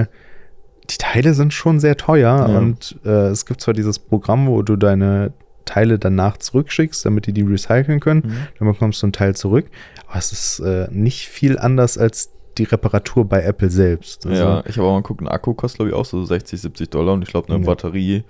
[0.90, 2.48] die Teile sind schon sehr teuer.
[2.50, 2.58] Ja.
[2.58, 5.34] Und äh, es gibt zwar dieses Programm, wo du deine
[5.66, 8.48] Teile danach zurückschickst, damit die die recyceln können.
[8.60, 9.66] Dann bekommst du ein Teil zurück.
[10.08, 14.26] Aber es ist äh, nicht viel anders als die Reparatur bei Apple selbst.
[14.26, 16.62] Also, ja, ich habe auch mal geguckt, ein Akku kostet, glaube ich, auch so 60,
[16.62, 17.66] 70 Dollar und ich glaube, eine Ja.
[17.66, 18.24] Batterie,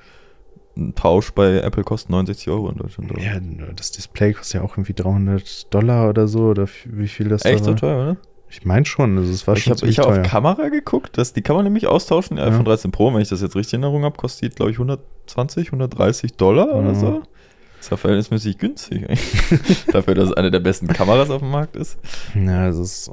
[0.78, 3.12] ein Tausch bei Apple kostet 69 Euro in Deutschland.
[3.12, 3.22] oder?
[3.22, 3.34] Ja,
[3.76, 7.60] das Display kostet ja auch irgendwie 300 Dollar oder so, oder wie viel das Echt
[7.62, 8.18] da so teuer, oder?
[8.60, 10.22] Ich meine schon, also es war Ich schon habe ziemlich ich hab auf.
[10.24, 12.38] Kamera geguckt, das, die kann man nämlich austauschen.
[12.38, 12.52] Der Ja.
[12.52, 15.72] iPhone 13 Pro, wenn ich das jetzt richtig in Erinnerung habe, kostet, glaube ich, 120,
[15.72, 16.96] 130 Dollar oder Ja.
[16.96, 17.24] so.
[17.80, 19.86] Ist ja verhältnismäßig günstig eigentlich.
[19.92, 22.00] Dafür, dass es eine der besten Kameras auf dem Markt ist.
[22.34, 23.12] Ja, es ist,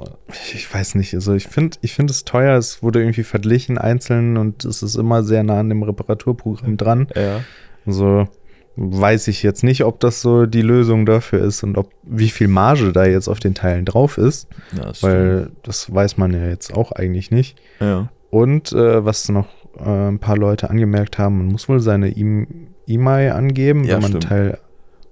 [0.55, 4.37] ich, weiß nicht, also ich finde ich finde es teuer, es wurde irgendwie verglichen einzeln
[4.37, 7.07] und es ist immer sehr nah an dem Reparaturprogramm dran.
[7.15, 7.41] Ja.
[7.85, 8.27] Also
[8.75, 12.47] weiß ich jetzt nicht, ob das so die Lösung dafür ist und ob wie viel
[12.47, 16.47] Marge da jetzt auf den Teilen drauf ist, ja das weil das weiß man ja
[16.47, 17.59] jetzt auch eigentlich nicht.
[17.75, 17.89] stimmt.
[17.91, 18.09] Ja.
[18.31, 22.47] Und äh, was noch äh, ein paar Leute angemerkt haben, man muss wohl seine E-
[22.87, 24.25] E-Mail angeben, Ja, wenn man stimmt.
[24.25, 24.57] ein Teil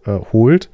[0.06, 0.70] äh, holt.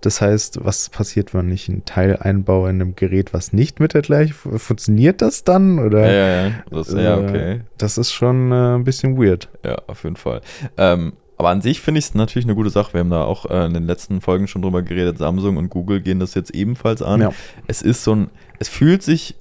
[0.00, 3.94] Das heißt, was passiert, wenn ich ein Teil einbaue in einem Gerät, was nicht mit
[3.94, 5.80] der gleichen fu- funktioniert das dann?
[5.80, 6.52] Oder Ja, ja, ja.
[6.70, 7.60] Das, ja, Äh, okay.
[7.78, 9.48] das ist schon äh, ein bisschen weird.
[9.64, 10.40] Ja, auf jeden Fall.
[10.76, 12.92] Ähm, aber an sich finde ich es natürlich eine gute Sache.
[12.94, 15.18] Wir haben da auch äh, in den letzten Folgen schon drüber geredet.
[15.18, 17.20] Samsung und Google gehen das jetzt ebenfalls an.
[17.20, 17.32] Ja.
[17.66, 19.34] Es ist so ein, es fühlt sich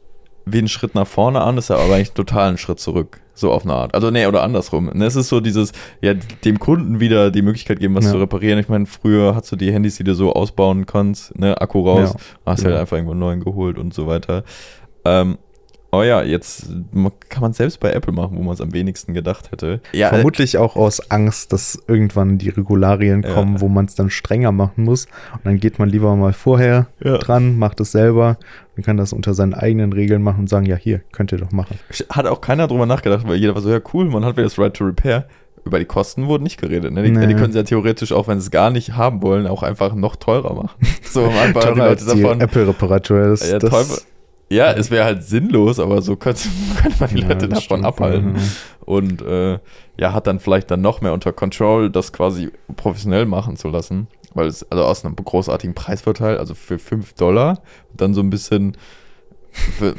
[0.45, 3.19] wie ein Schritt nach vorne an, ist ja aber eigentlich total ein Schritt zurück.
[3.33, 3.93] So auf eine Art.
[3.93, 4.89] Also, nee, oder andersrum.
[4.93, 8.11] Ne, Es ist so dieses, ja, dem Kunden wieder die Möglichkeit geben, was Ja.
[8.11, 8.57] zu reparieren.
[8.57, 12.13] Ich meine, früher hast du die Handys, die du so ausbauen kannst, ne, Akku raus,
[12.15, 12.71] Ja, hast genau.
[12.71, 14.43] halt einfach irgendwo einen neuen geholt und so weiter.
[15.05, 15.37] Ähm,
[15.97, 16.67] oh ja, jetzt
[17.29, 19.81] kann man selbst bei Apple machen, wo man es am wenigsten gedacht hätte.
[19.93, 23.33] Ja, äh, Vermutlich auch aus Angst, dass irgendwann die Regularien Ja.
[23.33, 25.05] kommen, wo man es dann strenger machen muss.
[25.33, 27.17] Und dann geht man lieber mal vorher Ja.
[27.17, 28.37] dran, macht es selber
[28.75, 31.51] und kann das unter seinen eigenen Regeln machen und sagen, ja, hier, könnt ihr doch
[31.51, 31.77] machen.
[32.09, 34.57] Hat auch keiner drüber nachgedacht, weil jeder war so, ja cool, man hat wieder das
[34.59, 35.25] Right to Repair.
[35.65, 36.93] Über die Kosten wurde nicht geredet.
[36.93, 37.03] Ne?
[37.03, 37.27] Die, Nee.
[37.27, 39.93] die können sie ja theoretisch, auch wenn sie es gar nicht haben wollen, auch einfach
[39.95, 40.69] noch teurer machen.
[41.09, 42.39] So, um einfach Leute davon.
[42.41, 43.49] Apple-Reparatur ist.
[43.49, 44.05] Ja, das.
[44.49, 46.43] Ja, es wäre halt sinnlos, aber so könnte,
[46.81, 47.85] könnte man die Ja, Leute davon stimmt.
[47.85, 48.35] abhalten.
[48.35, 48.41] Ja.
[48.85, 49.59] Und äh,
[49.97, 54.07] ja, hat dann vielleicht dann noch mehr unter Control, das quasi professionell machen zu lassen.
[54.33, 57.61] Weil es, also aus einem großartigen Preisvorteil, also für 5 Dollar,
[57.95, 58.77] dann so ein bisschen,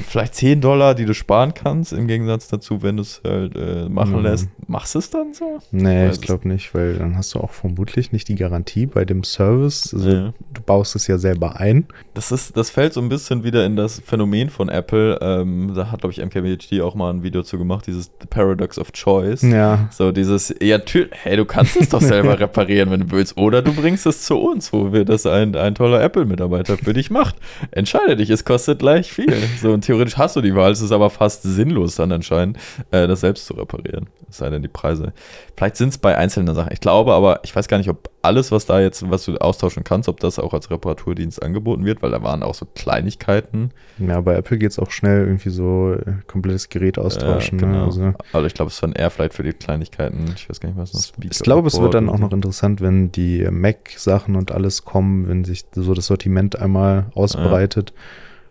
[0.07, 3.89] vielleicht 10 Dollar, die du sparen kannst, im Gegensatz dazu, wenn du es halt äh,
[3.89, 4.23] machen Mhm.
[4.23, 4.49] lässt.
[4.67, 5.59] Machst du es dann so?
[5.71, 9.05] Nee, Weiß ich glaube nicht, weil dann hast du auch vermutlich nicht die Garantie bei
[9.05, 9.93] dem Service.
[9.95, 10.35] Also, Ja.
[10.53, 11.87] Du baust es ja selber ein.
[12.15, 15.19] Das, ist, das fällt so ein bisschen wieder in das Phänomen von Apple.
[15.21, 18.79] Ähm, da hat, glaube ich, MKBHD auch mal ein Video zu gemacht, dieses The Paradox
[18.79, 19.43] of Choice.
[19.43, 19.89] Ja.
[19.91, 20.79] So dieses, ja,
[21.13, 23.37] hey, du kannst es doch selber reparieren, wenn du willst.
[23.37, 27.11] Oder du bringst es zu uns, wo wir das ein, ein toller Apple-Mitarbeiter für dich
[27.11, 27.37] macht.
[27.71, 29.33] Entscheide dich, es kostet gleich viel.
[29.61, 32.59] So, und theoretisch hast du die Wahl, es ist aber fast sinnlos dann anscheinend,
[32.91, 34.09] äh, das selbst zu reparieren.
[34.29, 35.13] Es sei denn, die Preise.
[35.57, 36.73] Vielleicht sind es bei einzelnen Sachen.
[36.73, 39.85] Ich glaube aber, ich weiß gar nicht, ob alles, was da jetzt, was du austauschen
[39.85, 43.71] kannst, ob das auch als Reparaturdienst angeboten wird, weil da waren auch so Kleinigkeiten.
[43.99, 47.59] Ja, bei Apple geht es auch schnell irgendwie so äh, komplettes Gerät austauschen.
[47.59, 47.79] Äh, genau.
[47.79, 47.85] ne?
[47.85, 50.33] also, Also ich glaube, es waren eher vielleicht für die Kleinigkeiten.
[50.37, 53.11] Ich weiß gar nicht, was das ich glaube, es wird dann auch noch interessant, wenn
[53.13, 57.93] die Mac-Sachen und alles kommen, wenn sich so das Sortiment einmal ausbreitet.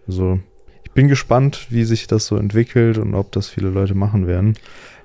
[0.07, 0.56] Also, ich
[0.97, 4.55] bin gespannt, wie sich das so entwickelt und ob das viele Leute machen werden.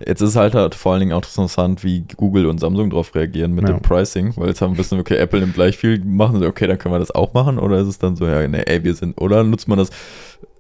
[0.07, 3.53] Jetzt ist halt, halt vor allen Dingen auch interessant, wie Google und Samsung darauf reagieren
[3.55, 3.75] mit Ja.
[3.75, 6.67] dem Pricing, weil jetzt haben wir wissen, okay, Apple nimmt gleich viel, machen sie, okay,
[6.67, 8.95] dann können wir das auch machen, oder ist es dann so, ja, nee, ey, wir
[8.95, 9.91] sind, oder nutzt man das,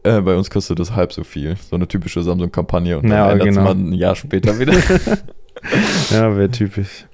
[0.02, 3.30] äh, bei uns kostet das halb so viel, so eine typische Samsung-Kampagne und dann Ja,
[3.32, 3.62] ändert genau.
[3.64, 4.74] man ein Jahr später wieder.
[6.10, 7.06] Ja, wäre typisch.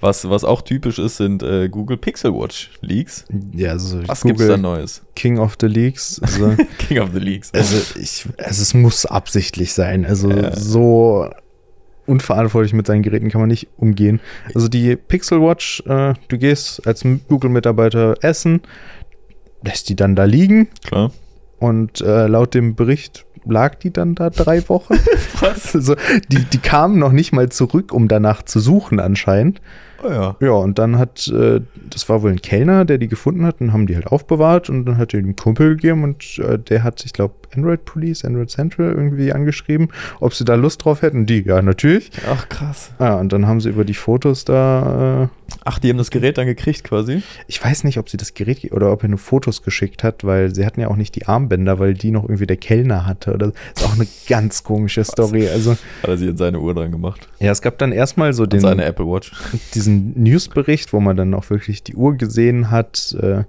[0.00, 3.24] Was, was auch typisch ist, sind äh, Google Pixel Watch Leaks.
[3.52, 5.02] Ja, also Was gibt's da Google Neues?
[5.16, 6.20] King of the Leaks.
[6.22, 7.52] Also, King of the Leaks.
[7.52, 10.04] also, ich, also es muss absichtlich sein.
[10.06, 10.54] Also Ja.
[10.56, 11.28] so
[12.06, 14.20] unverantwortlich mit seinen Geräten kann man nicht umgehen.
[14.54, 18.62] Also die Pixel Watch, äh, du gehst als Google-Mitarbeiter essen,
[19.62, 21.12] lässt die dann da liegen Klar.
[21.58, 24.94] und äh, laut dem Bericht lag die dann da drei Wochen.
[25.40, 25.74] Was?
[25.74, 25.96] Also
[26.30, 29.60] die, die kamen noch nicht mal zurück, um danach zu suchen anscheinend.
[30.02, 30.36] Oh ja.
[30.40, 33.72] Ja, und dann hat, äh, das war wohl ein Kellner, der die gefunden hat, und
[33.72, 37.04] haben die halt aufbewahrt und dann hat er dem Kumpel gegeben und äh, der hat,
[37.04, 39.88] ich glaube, Android Police, Android Central irgendwie angeschrieben,
[40.20, 41.26] ob sie da Lust drauf hätten.
[41.26, 42.10] Die, ja, natürlich.
[42.30, 42.92] Ach, krass.
[43.00, 45.28] Ja, und dann haben sie über die Fotos da, äh,
[45.64, 47.22] Ach, die haben das Gerät dann gekriegt quasi?
[47.46, 50.24] ich weiß nicht, ob sie das Gerät ge- oder ob er nur Fotos geschickt hat,
[50.24, 53.32] weil sie hatten ja auch nicht die Armbänder, weil die noch irgendwie der Kellner hatte.
[53.32, 55.48] Oder ist auch eine ganz komische Story.
[55.48, 57.28] Also, Hat er sich in seine Uhr dran gemacht.
[57.38, 59.32] ja, es gab dann erstmal so In den, seine Apple Watch.
[59.74, 63.16] diesen Newsbericht, wo man dann auch wirklich die Uhr gesehen hat.
[63.20, 63.44] Äh,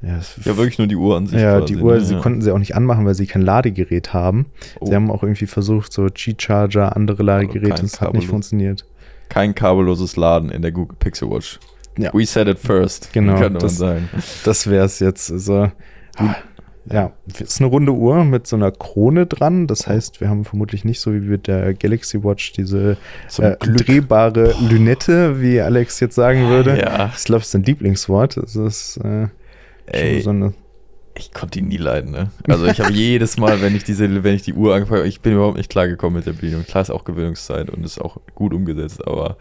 [0.00, 1.40] ja, Ja, wirklich nur die Uhr an sich.
[1.40, 2.00] ja, quasi, die Uhr, ne?
[2.00, 2.20] sie ja.
[2.20, 4.46] konnten sie auch nicht anmachen, weil sie kein Ladegerät haben.
[4.80, 4.86] Oh.
[4.86, 8.84] Sie haben auch irgendwie versucht, so Qi-Charger, andere Ladegeräte, kein das hat nicht funktioniert.
[9.28, 11.58] Kein kabelloses Laden in der Google Pixel Watch.
[11.98, 12.12] Ja.
[12.14, 13.12] We said it first.
[13.12, 14.08] Genau, Könnte man das- sagen.
[14.44, 15.30] Das wäre es jetzt.
[15.32, 15.70] Also,
[16.90, 19.66] ja, es ist eine runde Uhr mit so einer Krone dran.
[19.66, 22.96] Das heißt, wir haben vermutlich nicht so wie mit der Galaxy Watch diese
[23.38, 26.78] äh, drehbare Lünette, wie Alex jetzt sagen würde.
[26.78, 27.12] Ja.
[27.16, 28.36] Ich glaube, es ist sein Lieblingswort.
[28.38, 29.26] Es ist äh,
[29.86, 30.54] Ey, schon so eine.
[31.18, 32.30] Ich konnte ihn nie leiden, ne?
[32.48, 35.20] Also ich habe jedes Mal, wenn ich diese, wenn ich die Uhr angepackt habe, ich
[35.20, 36.64] bin überhaupt nicht klargekommen mit der Bedienung.
[36.64, 39.36] Klar ist auch Gewöhnungszeit und ist auch gut umgesetzt, aber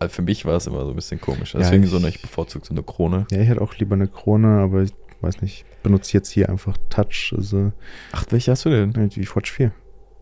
[0.00, 1.54] äh, für mich war es immer so ein bisschen komisch.
[1.54, 3.26] Ja, Deswegen ich- so eine, ich bevorzuge so eine Krone.
[3.30, 5.64] Ja, ich hätte auch lieber eine Krone, aber ich weiß nicht.
[5.70, 7.34] Ich benutze jetzt hier einfach Touch.
[7.36, 7.72] Also
[8.12, 8.92] Ach, welche hast du denn?
[9.08, 9.72] die Watch 4.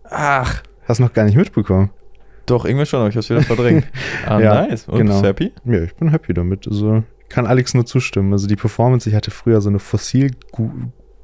[0.05, 1.91] Ach, Hast noch gar nicht mitbekommen.
[2.47, 3.87] doch, irgendwie schon, aber ich habe es wieder verdrängt.
[4.27, 4.89] Ah, Ja, nice.
[4.89, 5.13] Und genau.
[5.13, 5.53] bist du happy?
[5.65, 6.67] Ja, ich bin happy damit.
[6.67, 8.33] Also kann Alex nur zustimmen.
[8.33, 10.33] Also die Performance, ich hatte früher so eine Fossil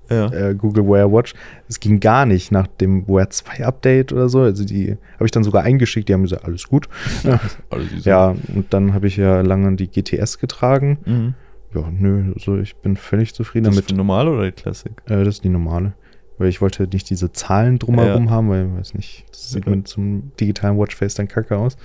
[0.08, 0.32] Ja.
[0.32, 1.34] äh, Google Wear Watch.
[1.68, 4.40] Es ging gar nicht nach dem Wear 2 Update oder so.
[4.40, 6.08] Also die habe ich dann sogar eingeschickt.
[6.08, 6.88] Die haben gesagt, alles gut.
[7.24, 7.40] Ja,
[7.70, 10.98] Alles ja und dann habe ich ja lange die GTS getragen.
[11.04, 11.34] Mhm.
[11.74, 13.90] Ja, nö, also ich bin völlig zufrieden Das ist damit.
[13.90, 14.92] die normale oder die Classic?
[15.06, 15.92] Äh, das ist die normale.
[16.38, 19.70] Weil ich wollte nicht diese Zahlen drumherum haben, weil, weiß nicht, das sieht Ja.
[19.72, 21.76] mit zum digitalen Watchface dann kacke aus.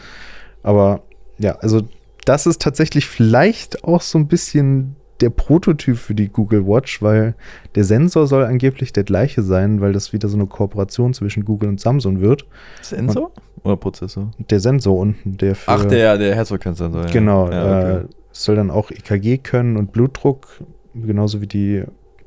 [0.61, 1.01] Aber
[1.39, 1.81] ja, also
[2.25, 7.35] das ist tatsächlich vielleicht auch so ein bisschen der Prototyp für die Google Watch, weil
[7.75, 11.69] der Sensor soll angeblich der gleiche sein, weil das wieder so eine Kooperation zwischen Google
[11.69, 12.45] und Samsung wird.
[12.81, 13.31] Sensor
[13.63, 14.31] oder Prozessor?
[14.49, 17.03] Der Sensor unten, der für Ach, der, der Herzfrequenzsensor.
[17.03, 17.11] Ja.
[17.11, 17.97] Genau, Ja, okay.
[17.97, 20.47] äh, soll dann auch EKG können und Blutdruck,
[20.95, 21.83] genauso wie die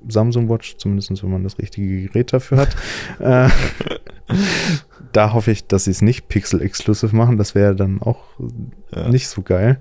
[0.09, 2.77] Samsung Watch, zumindest wenn man das richtige Gerät dafür hat.
[3.19, 3.49] äh,
[5.13, 8.23] da hoffe ich, dass sie es nicht Pixel-exclusive machen, das wäre dann auch
[8.95, 9.09] Ja.
[9.09, 9.81] nicht so geil.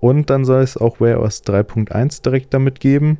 [0.00, 3.18] Und dann soll es auch Wear OS 3.1 direkt damit geben.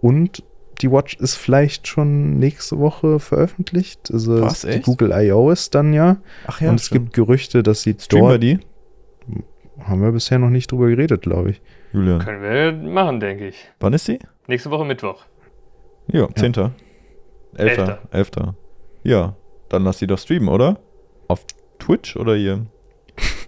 [0.00, 0.42] Und
[0.82, 4.10] die Watch ist vielleicht schon nächste Woche veröffentlicht.
[4.12, 4.84] Also Was, die echt?
[4.84, 5.50] Google I.O.
[5.50, 6.18] ist dann ja.
[6.46, 8.58] Ach und es gibt Gerüchte, dass sie Streamen wir dort die?
[9.82, 11.62] haben wir bisher noch nicht drüber geredet, glaube ich.
[11.92, 12.18] Julian.
[12.18, 13.56] Können wir machen, denke ich.
[13.80, 14.18] Wann ist die?
[14.48, 15.24] Nächste Woche Mittwoch.
[16.12, 16.54] Ja, 10.
[16.54, 16.72] 11.
[17.56, 17.98] Elfter.
[18.10, 18.30] 11.
[19.02, 19.34] Ja,
[19.68, 20.78] dann lass die doch streamen, oder?
[21.28, 21.40] Auf
[21.78, 22.66] Twitch oder hier?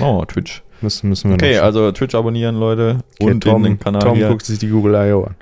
[0.00, 0.62] Oh, Twitch.
[0.80, 2.98] Müssen, müssen wir Okay, noch also Twitch abonnieren, Leute.
[3.20, 4.28] Okay, und Tom, den Kanal Tom hier.
[4.28, 5.24] guckt sich die Google I.O.
[5.24, 5.34] an.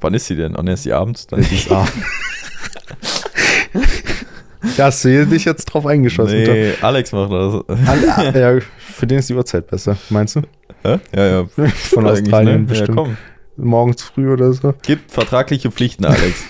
[0.00, 0.56] Wann ist sie denn?
[0.56, 1.26] Oh, ne, ist sie abends?
[1.26, 1.86] Dann ist A.
[4.76, 6.44] da hast du hier dich jetzt drauf eingeschossen.
[6.44, 6.54] Tom.
[6.54, 7.64] Nee, Alex macht das.
[7.88, 10.42] Alle- ja, für den ist die Uhrzeit besser, meinst du?
[10.84, 10.98] Hä?
[11.14, 11.46] Ja, ja.
[11.46, 12.66] Von Eigentlich, Australien ne?
[12.66, 12.98] bestimmt.
[12.98, 13.06] Ja.
[13.56, 14.74] Morgens früh oder so.
[14.82, 16.42] Gibt vertragliche Pflichten, Alex.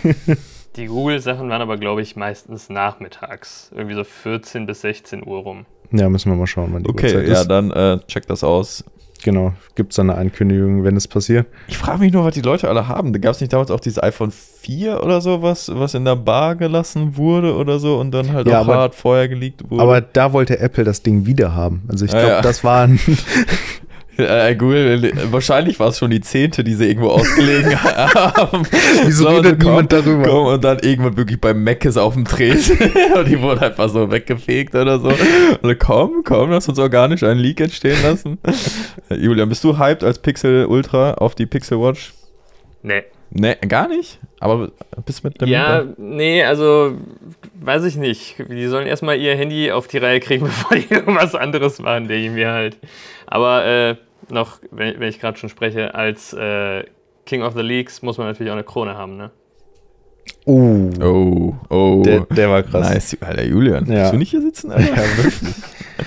[0.77, 3.71] Die Google-Sachen waren aber, glaube ich, meistens nachmittags.
[3.75, 5.67] Irgendwie so 14 bis 16 Uhr rum.
[5.91, 7.49] Ja, müssen wir mal schauen, wann die Okay, Uhrzeit ja, ist.
[7.49, 8.83] dann äh, check das aus.
[9.25, 9.53] Genau.
[9.77, 11.47] Gibt es eine Ankündigung, wenn es passiert?
[11.69, 13.13] Ich frage mich nur, was die Leute alle haben.
[13.13, 16.17] Da gab es nicht damals auch dieses iPhone 4 oder so, was, was in der
[16.17, 19.83] Bar gelassen wurde oder so und dann halt Ja, auch aber- hart vorher geleakt wurde.
[19.83, 21.83] Aber da wollte Apple das Ding wieder haben.
[21.89, 22.41] Also ich Ah, glaube, ja.
[22.41, 22.99] das war ein
[24.19, 28.63] Äh, Google, äh, wahrscheinlich war es schon die zehnte, die sie irgendwo ausgelegen haben.
[29.05, 30.29] Wieso So, redet komm, niemand darüber?
[30.29, 32.79] Komm, und dann irgendwann wirklich bei Meckes auf dem Tresen
[33.17, 35.09] und die wurden einfach so weggefegt oder so.
[35.09, 38.39] Also komm, komm, lass uns organisch einen Leak entstehen lassen.
[39.09, 42.13] Äh, Julian, bist du hyped als Pixel Ultra auf die Pixel Watch?
[42.83, 43.05] Nee.
[43.31, 44.19] Ne, gar nicht?
[44.41, 44.71] Aber
[45.07, 46.93] bist mit dem Ja, nee, also
[47.65, 48.37] weiß ich nicht.
[48.49, 52.27] Die sollen erstmal ihr Handy auf die Reihe kriegen, bevor die irgendwas anderes machen, denke
[52.27, 52.79] ich mir halt.
[53.27, 53.97] Aber äh,
[54.31, 56.85] noch, wenn, wenn ich gerade schon spreche, als äh,
[57.27, 59.31] King of the Leagues muss man natürlich auch eine Krone haben, ne?
[60.45, 62.03] Oh, Oh, oh.
[62.05, 62.89] der, der war krass.
[62.89, 63.87] Nice, Alter, Julian.
[63.87, 63.95] Ja.
[64.01, 64.89] Willst du nicht hier sitzen, Alter?
[64.89, 65.55] Ja, wirklich.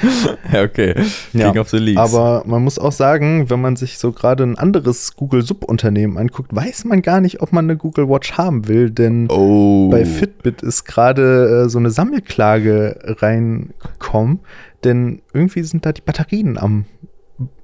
[0.51, 0.95] ja, okay.
[1.33, 1.99] Ja, King of the Leagues.
[1.99, 6.85] Aber man muss auch sagen, wenn man sich so gerade ein anderes Google-Subunternehmen anguckt, weiß
[6.85, 9.89] man gar nicht, ob man eine Google Watch haben will, denn oh.
[9.89, 14.39] bei Fitbit ist gerade äh, so eine Sammelklage reingekommen,
[14.83, 16.85] denn irgendwie sind da die Batterien am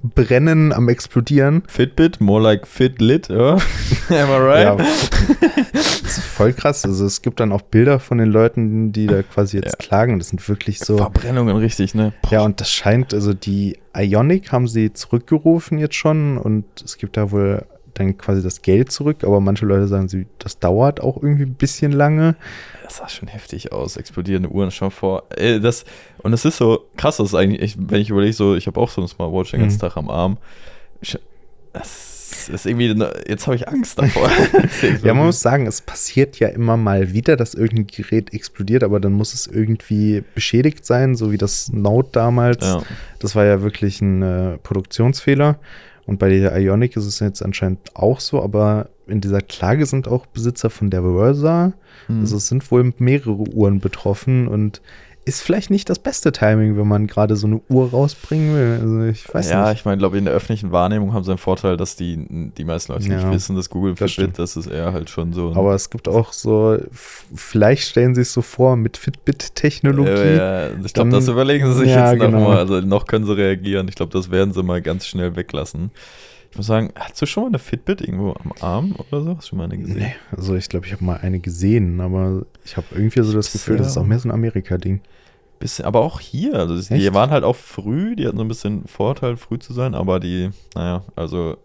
[0.04, 1.64] Brennen, am Explodieren.
[1.68, 3.54] Fitbit, more like Fitlit, ja?
[4.10, 4.64] Am I right?
[4.64, 4.76] Ja,
[5.72, 6.84] das ist voll krass.
[6.84, 9.88] Also es gibt dann auch Bilder von den Leuten, die da quasi jetzt Ja.
[9.88, 10.20] klagen.
[10.20, 10.98] Das sind wirklich so.
[10.98, 12.12] Verbrennungen richtig, ne?
[12.30, 17.16] Ja, und das scheint, also die Ionic haben sie zurückgerufen jetzt schon und es gibt
[17.16, 21.18] da wohl dann quasi das Geld zurück, aber manche Leute sagen, sie, das dauert auch
[21.22, 22.36] irgendwie ein bisschen lange.
[22.92, 25.24] Das sah schon heftig aus, explodierende Uhren schon vor.
[25.38, 25.86] Äh, das,
[26.24, 28.80] und es ist so krass, das ist eigentlich, ich, wenn ich überlege, so, ich habe
[28.82, 29.80] auch so ein Smartwatch den ganzen Mhm.
[29.82, 30.38] Tag am Arm.
[31.74, 34.30] Das ist irgendwie, ne- jetzt habe ich Angst davor.
[35.04, 39.00] Ja, man muss sagen, es passiert ja immer mal wieder, dass irgendein Gerät explodiert, aber
[39.00, 42.66] dann muss es irgendwie beschädigt sein, so wie das Note damals.
[42.66, 42.82] ja.
[43.20, 45.60] Das war ja wirklich ein äh, Produktionsfehler.
[46.08, 50.08] Und bei der Ionic ist es jetzt anscheinend auch so, aber in dieser Klage sind
[50.08, 51.74] auch Besitzer von der Versa.
[52.08, 52.22] Hm.
[52.22, 54.82] Also es sind wohl mehrere Uhren betroffen und
[55.24, 58.80] ist vielleicht nicht das beste Timing, wenn man gerade so eine Uhr rausbringen will.
[58.82, 59.80] Also ich weiß ja, nicht.
[59.80, 62.92] ich meine, glaube in der öffentlichen Wahrnehmung haben sie einen Vorteil, dass die, die meisten
[62.92, 65.54] Leute nicht Ja, wissen, dass Google das Fitbit, das ist eher halt schon so.
[65.56, 70.10] Aber es gibt auch so, vielleicht stellen sie es so vor mit Fitbit-Technologie.
[70.10, 72.40] Äh, ja, ich glaube, das überlegen sie sich Ja, jetzt genau.
[72.40, 72.58] mal.
[72.58, 73.88] Also noch können sie reagieren.
[73.90, 75.92] Ich glaube, das werden sie mal ganz schnell weglassen.
[76.52, 79.38] Ich muss sagen, hast du schon mal eine Fitbit irgendwo am Arm oder so?
[79.38, 80.00] Hast du schon mal eine gesehen?
[80.00, 83.54] Nee, also ich glaube, ich habe mal eine gesehen, aber ich habe irgendwie so das
[83.54, 85.02] Gefühl, das ist auch mehr so ein Amerika-Ding.
[85.60, 87.14] Bisschen, aber auch hier, also die Echt?
[87.14, 90.50] waren halt auch früh, die hatten so ein bisschen Vorteil, früh zu sein, aber die,
[90.76, 91.58] naja, also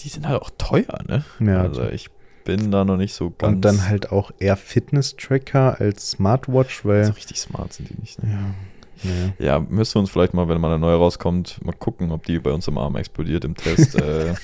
[0.00, 1.24] die sind halt auch teuer, ne?
[1.38, 2.08] Ja, also ich
[2.44, 7.04] bin da noch nicht so ganz Und dann halt auch eher Fitness-Tracker als Smartwatch, weil.
[7.04, 8.22] so richtig smart sind die nicht.
[8.22, 8.30] Ne?
[8.32, 8.54] ja,
[9.02, 9.32] nee.
[9.38, 12.38] Ja, müssen wir uns vielleicht mal, wenn mal eine neue rauskommt, mal gucken, ob die
[12.38, 13.94] bei uns im Arm explodiert im Test.
[14.00, 14.34] äh,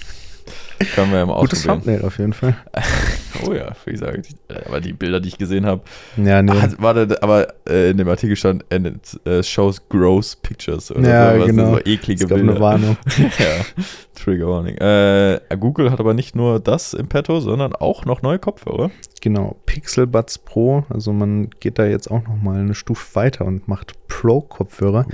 [0.94, 1.62] können wir ja mal Gutes.
[1.62, 2.56] Thumbnail auf jeden Fall.
[3.46, 4.28] Oh ja, wie gesagt,
[4.66, 5.80] aber die Bilder, die ich gesehen habe,
[6.18, 6.52] Ja, nee.
[6.52, 11.08] Ah, warte, aber äh, in dem Artikel stand, and it äh, shows gross pictures oder
[11.08, 11.72] Ja, so, genau.
[11.72, 12.52] so eklige es gab Bilder.
[12.52, 12.96] eine Warnung.
[13.16, 13.82] ja,
[14.14, 14.76] Trigger Warning.
[14.76, 18.90] Äh, Google hat aber nicht nur das im Petto, sondern auch noch neue Kopfhörer.
[19.22, 20.84] Genau, Pixel Buds Pro.
[20.90, 25.06] Also man geht da jetzt auch noch mal eine Stufe weiter und macht Pro-Kopfhörer.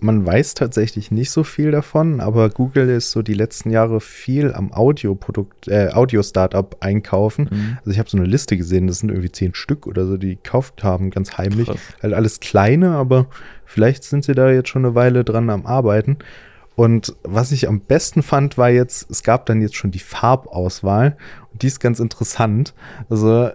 [0.00, 4.51] Man weiß tatsächlich nicht so viel davon, aber Google ist so die letzten Jahre viel
[4.54, 7.48] am Audio-Produkt, äh, Audio-Startup einkaufen.
[7.50, 7.78] Mhm.
[7.78, 10.36] Also ich habe so eine Liste gesehen, das sind irgendwie zehn Stück oder so, die
[10.36, 11.68] gekauft haben, ganz heimlich.
[11.68, 11.80] Krass.
[12.02, 13.26] Halt alles kleine, aber
[13.64, 16.18] vielleicht sind sie da jetzt schon eine Weile dran am Arbeiten.
[16.74, 21.16] Und was ich am besten fand, war jetzt, es gab dann jetzt schon die Farbauswahl.
[21.52, 22.74] Und die ist ganz interessant.
[23.10, 23.50] Also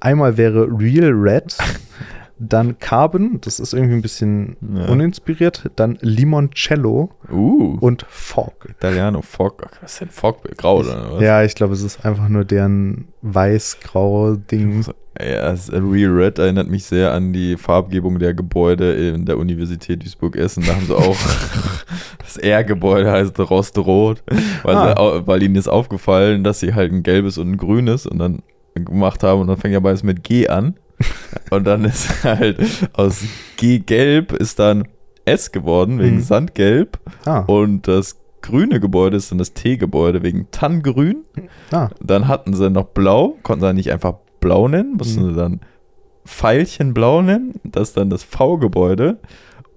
[0.00, 1.56] einmal wäre Real Red,
[2.38, 4.86] dann Carbon, das ist irgendwie ein bisschen Ja.
[4.88, 8.66] uninspiriert, dann Limoncello Uh, und Fog.
[8.68, 9.66] Italiano, Fog.
[9.80, 10.42] Was ist denn Fog?
[10.56, 11.22] Grau oder was?
[11.22, 14.84] Ja, ich glaube, es ist einfach nur deren weiß-grau Ding.
[15.18, 20.02] Ja, das Real Red erinnert mich sehr an die Farbgebung der Gebäude in der Universität
[20.04, 20.64] Duisburg-Essen.
[20.66, 21.16] Da haben sie auch
[22.18, 24.22] das R-Gebäude heißt Rostrot,
[24.62, 25.14] weil, Ah.
[25.20, 28.42] sie, weil ihnen ist aufgefallen, dass sie halt ein gelbes und ein grünes und dann
[28.74, 30.74] gemacht haben und dann fängt ja beides mit G an.
[31.50, 32.58] Und dann ist halt
[32.94, 33.22] aus
[33.56, 34.88] G-Gelb ist dann
[35.24, 36.22] S geworden wegen Mhm.
[36.22, 41.24] Sandgelb Ah, und das grüne Gebäude ist dann das T-Gebäude wegen Tanngrün.
[41.72, 41.88] ah.
[42.00, 45.28] Dann hatten sie noch blau, konnten sie nicht einfach blau nennen, mussten Mhm.
[45.30, 45.60] sie dann
[46.24, 49.18] Pfeilchen blau nennen, das ist dann das V-Gebäude.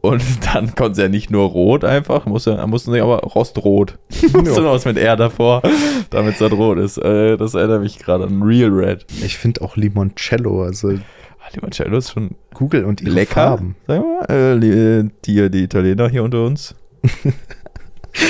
[0.02, 3.98] Und dann konnten sie ja nicht nur rot einfach, musste, mussten sie aber rostrot.
[4.34, 5.62] musste noch was mit R davor,
[6.10, 6.98] damit es dann rot ist.
[6.98, 9.06] Äh, das erinnert mich gerade an Real Red.
[9.24, 13.34] Ich finde auch Limoncello, also Ah, Limoncello ist schon Google und ihre lecker.
[13.34, 13.76] Farben.
[13.88, 16.76] Wir mal, äh, die, die Italiener hier unter uns.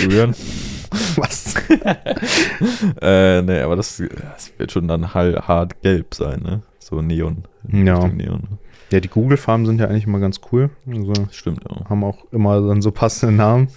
[0.05, 0.35] Rühren.
[1.15, 1.55] Was?
[3.01, 6.61] äh, nee, aber das, das wird schon dann hart gelb sein, ne?
[6.79, 7.43] So Neon.
[7.71, 8.07] Ja.
[8.07, 8.59] Neon.
[8.91, 10.69] Ja, die Google-Farben sind ja eigentlich immer ganz cool.
[10.87, 11.89] Also Stimmt, ja.
[11.89, 13.67] haben auch immer dann so passende Namen.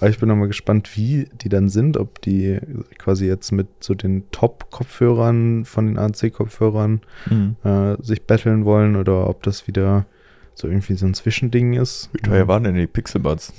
[0.00, 2.58] Aber ich bin auch mal gespannt, wie die dann sind, ob die
[2.98, 7.56] quasi jetzt mit so den Top-Kopfhörern von den ANC-Kopfhörern Mhm.
[7.64, 10.06] äh, sich betteln wollen oder ob das wieder
[10.54, 12.10] so irgendwie so ein Zwischending ist.
[12.12, 13.52] Wie teuer waren denn die Pixelbuds?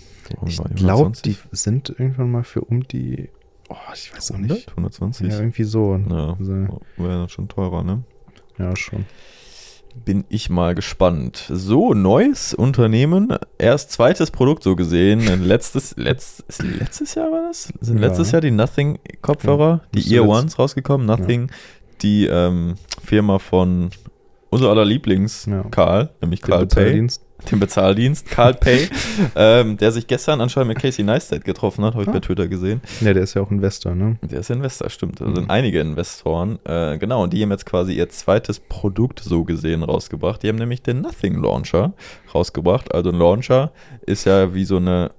[0.46, 0.70] Ich glaube,
[1.08, 1.22] 120?
[1.24, 3.30] die sind irgendwann mal für um die,
[3.68, 4.70] oh, ich weiß auch nicht.
[4.70, 5.28] 120?
[5.28, 6.00] Ja, irgendwie so.
[6.10, 8.04] Ja, Also, wäre schon teurer, ne?
[8.58, 9.06] ja, schon.
[10.06, 11.46] Bin ich mal gespannt.
[11.50, 13.30] So, neues Unternehmen.
[13.58, 15.22] Erst zweites Produkt so gesehen.
[15.44, 17.72] Letztes, letzt, letztes Jahr war das?
[17.82, 18.08] Sind Ja.
[18.08, 21.06] letztes Jahr die Nothing-Kopfhörer, die müsste Ear Ones rausgekommen.
[21.06, 21.52] Nothing,
[22.02, 23.90] die ähm, Firma von
[24.50, 25.64] unser aller Lieblings, Ja.
[25.70, 27.08] Karl, nämlich Karl Pay.
[27.52, 28.90] Dem Bezahldienst, Carl Pay,
[29.36, 32.14] ähm, der sich gestern anscheinend mit Casey Neistat getroffen hat, habe ich Ah.
[32.14, 32.82] bei Twitter gesehen.
[33.02, 34.18] Ja, der ist ja auch Investor, ne?
[34.22, 35.22] Der ist Investor, stimmt.
[35.22, 35.36] Da Mhm.
[35.36, 36.60] sind einige Investoren.
[36.66, 40.44] Äh, genau, und die haben jetzt quasi ihr zweites Produkt so gesehen rausgebracht.
[40.44, 41.94] Die haben nämlich den Nothing Launcher
[42.36, 42.94] rausgebracht.
[42.94, 43.72] Also ein Launcher
[44.06, 45.12] ist ja wie so eine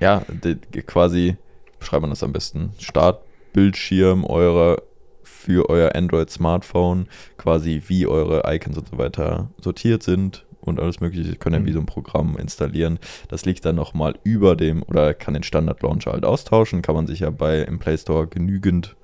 [0.00, 1.36] ja, die, quasi,
[1.78, 4.78] beschreibt man das am besten, Startbildschirm eurer
[5.22, 7.06] für euer Android-Smartphone,
[7.36, 11.30] quasi wie eure Icons und so weiter sortiert sind und alles mögliche.
[11.30, 12.98] Ihr könnt ja wie so ein Programm installieren.
[13.28, 17.20] Das liegt dann nochmal über dem, oder kann den Standard-Launcher halt austauschen, kann man sich
[17.20, 18.96] ja bei im Play Store genügend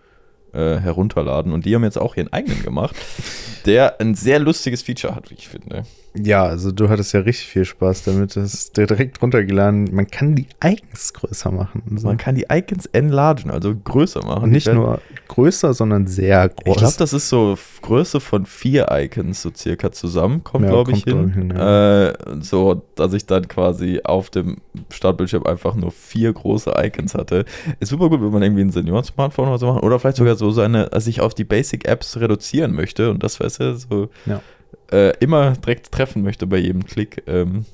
[0.53, 1.53] äh, herunterladen.
[1.53, 2.97] Und die haben jetzt auch ihren eigenen gemacht,
[3.67, 5.85] der ein sehr lustiges Feature hat, wie ich finde.
[6.15, 8.35] Ja, also du hattest ja richtig viel Spaß damit.
[8.35, 9.95] Das ist direkt runtergeladen.
[9.95, 11.83] Man kann die Icons größer machen.
[11.91, 14.45] Also man kann die Icons enlargen, also größer machen.
[14.45, 16.75] Und nicht nur größer, sondern sehr groß.
[16.75, 20.93] Ich glaube, das ist so Größe von vier Icons so circa zusammen, kommt ja, glaube
[20.93, 21.29] ich hin.
[21.29, 22.09] Ich hin ja.
[22.09, 24.57] äh, so, dass ich dann quasi auf dem
[24.91, 27.45] Startbildschirm einfach nur vier große Icons hatte.
[27.79, 30.51] Ist super gut, wenn man irgendwie ein Senioren-Smartphone oder so machen oder vielleicht sogar so
[30.51, 34.09] seine, also sich auf die Basic-Apps reduzieren möchte und das weißt du, so.
[34.27, 34.41] Ja
[34.93, 37.23] äh, immer direkt treffen möchte bei jedem Klick.
[37.27, 37.65] Ähm,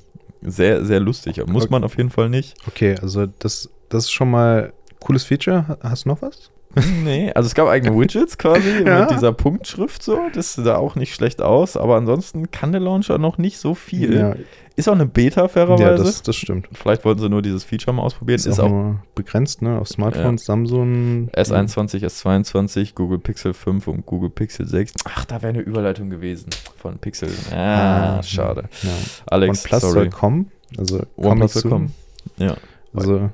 [0.41, 1.43] sehr, sehr lustig.
[1.47, 2.55] Muss man auf jeden Fall nicht.
[2.67, 5.77] Okay, also das, das ist schon mal cooles Feature.
[5.81, 6.51] Hast du noch was?
[7.03, 9.01] nee, also es gab eigene Widgets quasi ja.
[9.01, 10.19] mit dieser Punktschrift so.
[10.33, 14.15] Das sah auch nicht schlecht aus, aber ansonsten kann der Launcher noch nicht so viel.
[14.15, 14.35] Ja.
[14.75, 15.83] Ist auch eine Beta, fairerweise.
[15.83, 16.69] Ja, das, das stimmt.
[16.71, 18.37] Vielleicht wollten sie nur dieses Feature mal ausprobieren.
[18.37, 19.79] Ist, ist auch, auch begrenzt, ne?
[19.79, 20.53] Auf Smartphones, ja.
[20.53, 21.31] Samsung.
[21.35, 24.93] S21, S22, Google Pixel 5 und Google Pixel 6.
[25.05, 27.29] Ach, da wäre eine Überleitung gewesen von Pixel.
[27.51, 28.65] Ah, ah schade.
[28.83, 28.91] Ja.
[29.25, 29.93] Alex, OnePlus sorry.
[29.93, 30.51] soll kommen.
[30.77, 31.93] Also OnePlus soll kommen.
[32.37, 32.55] Ja.
[32.93, 33.31] Also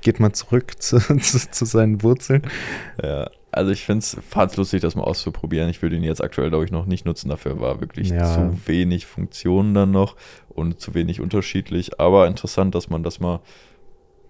[0.00, 2.42] geht mal zurück zu, zu, zu seinen Wurzeln.
[3.02, 5.68] Ja, also ich finde es lustig, das mal auszuprobieren.
[5.68, 7.28] Ich würde ihn jetzt aktuell, glaube ich, noch nicht nutzen.
[7.28, 8.24] Dafür war wirklich ja.
[8.24, 10.16] zu wenig Funktionen dann noch
[10.48, 11.98] und zu wenig unterschiedlich.
[12.00, 13.40] Aber interessant, dass man das mal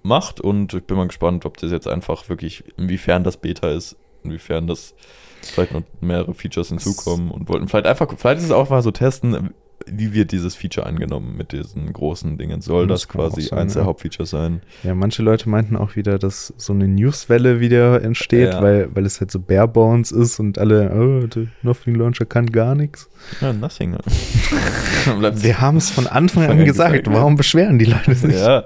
[0.02, 3.96] macht und ich bin mal gespannt, ob das jetzt einfach wirklich, inwiefern das Beta ist,
[4.22, 4.94] inwiefern das
[5.42, 8.90] vielleicht noch mehrere Features hinzukommen und wollten vielleicht einfach, vielleicht ist es auch mal so
[8.90, 9.52] testen,
[9.93, 12.61] wie wird dieses Feature angenommen mit diesen großen Dingen?
[12.61, 13.86] Soll das, das quasi sein, eins der ja.
[13.86, 14.62] Hauptfeatures sein?
[14.82, 18.62] Ja, manche Leute meinten auch wieder, dass so eine Newswelle wieder entsteht, ja.
[18.62, 22.47] weil, weil es halt so bare bones ist und alle, oh, der Nothing Launcher kann
[22.47, 23.09] gar nichts.
[23.41, 23.97] Ja, nothing.
[25.34, 26.78] Wir haben es von Anfang an gesagt.
[26.93, 27.07] gesagt.
[27.12, 28.34] Warum beschweren die Leute sich?
[28.34, 28.64] Ja,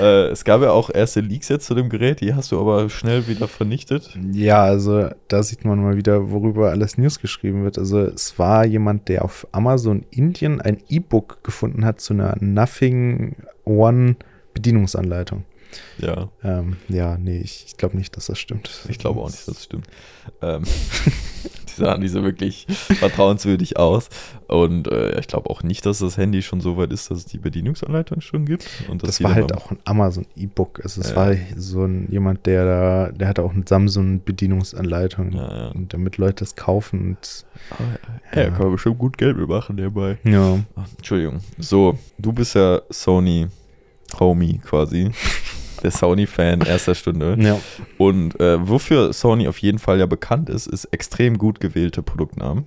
[0.00, 2.88] äh, es gab ja auch erste Leaks jetzt zu dem Gerät, die hast du aber
[2.88, 4.16] schnell wieder vernichtet.
[4.32, 7.78] Ja, also da sieht man mal wieder, worüber alles News geschrieben wird.
[7.78, 13.36] Also es war jemand, der auf Amazon Indien ein E-Book gefunden hat zu einer Nothing
[13.64, 14.16] One
[14.54, 15.44] Bedienungsanleitung.
[15.98, 16.30] Ja.
[16.42, 18.70] Ähm, ja, nee, ich, ich glaube nicht, dass das stimmt.
[18.88, 19.86] Ich glaube auch nicht, dass das stimmt.
[20.42, 20.64] Ähm,
[21.76, 24.08] die sahen nicht so wirklich vertrauenswürdig aus.
[24.46, 27.24] Und äh, ich glaube auch nicht, dass das Handy schon so weit ist, dass es
[27.26, 28.68] die Bedienungsanleitung schon gibt.
[28.88, 30.80] Und das war halt auch ein Amazon E-Book.
[30.82, 31.16] Also es ja.
[31.16, 35.72] war so ein, jemand, der da, der hatte auch eine Samsung-Bedienungsanleitung, ja, ja.
[35.88, 37.10] damit Leute das kaufen.
[37.10, 40.18] Und, ah, ja, kann man bestimmt gut Geld machen dabei.
[40.24, 40.58] Ja.
[40.76, 41.40] Ach, Entschuldigung.
[41.58, 43.48] So, du bist ja Sony
[44.18, 45.10] Homie quasi
[45.80, 47.36] der Sony-Fan erster Stunde.
[47.38, 47.58] Ja.
[47.98, 52.66] Und äh, wofür Sony auf jeden Fall ja bekannt ist, ist extrem gut gewählte Produktnamen.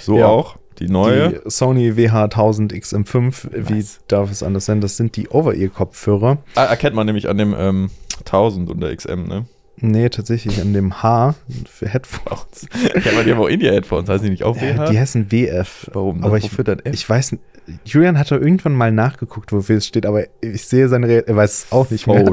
[0.00, 0.26] So ja.
[0.26, 1.40] auch die neue.
[1.44, 4.80] Die Sony WH1000 XM5, wie darf es anders sein?
[4.80, 6.38] Das sind die Over-Ear-Kopfhörer.
[6.54, 7.90] Ah, erkennt man nämlich an dem ähm,
[8.20, 9.46] 1000 und der XM, ne?
[9.82, 11.34] Nee, tatsächlich an dem H
[11.68, 12.68] für Headphones.
[13.04, 14.90] ja, aber die haben auch India-Headphones, heißen die nicht auch WH?
[14.90, 15.90] Die heißen WF.
[15.92, 16.22] Warum?
[16.22, 16.94] Aber ich, dann F?
[16.94, 17.44] Ich weiß nicht.
[17.84, 21.36] Julian hat da irgendwann mal nachgeguckt, wofür es steht, aber ich sehe seine, Re er
[21.36, 22.24] weiß es auch nicht mehr.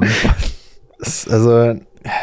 [1.00, 1.76] also,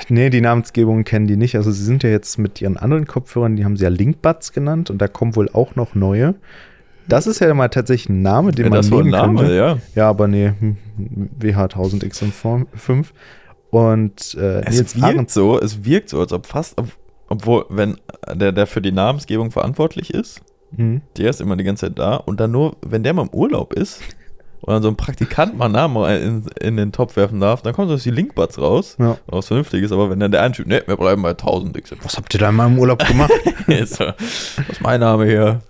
[0.08, 1.56] nee, die Namensgebung kennen die nicht.
[1.56, 4.90] Also, sie sind ja jetzt mit ihren anderen Kopfhörern, die haben sie ja Linkbuds genannt
[4.90, 6.34] und da kommen wohl auch noch neue.
[7.06, 9.54] Das ist ja mal tatsächlich ein Name, den ja, man das nehmen ein Name, könnte.
[9.54, 9.78] Ja.
[9.94, 10.52] ja, aber nee,
[11.40, 13.06] WH1000XM5.
[13.74, 16.76] Und äh, es wirkt Arendt so, es wirkt so, als ob fast,
[17.28, 17.96] obwohl, wenn
[18.32, 20.42] der, der für die Namensgebung verantwortlich ist,
[20.76, 21.02] Mhm.
[21.16, 23.72] Der ist immer die ganze Zeit da und dann nur, wenn der mal im Urlaub
[23.72, 24.00] ist
[24.60, 27.88] und dann so ein Praktikant mal Namen in, in den Topf werfen darf, dann kommen
[27.88, 29.18] so die Linkbuds raus, ja.
[29.26, 31.92] was Vernünftiges, aber wenn dann der eine Typ, ne, wir bleiben bei 1000 X.
[32.02, 33.32] Was habt ihr da mal im Urlaub gemacht?
[33.66, 35.60] das ist mein Name hier.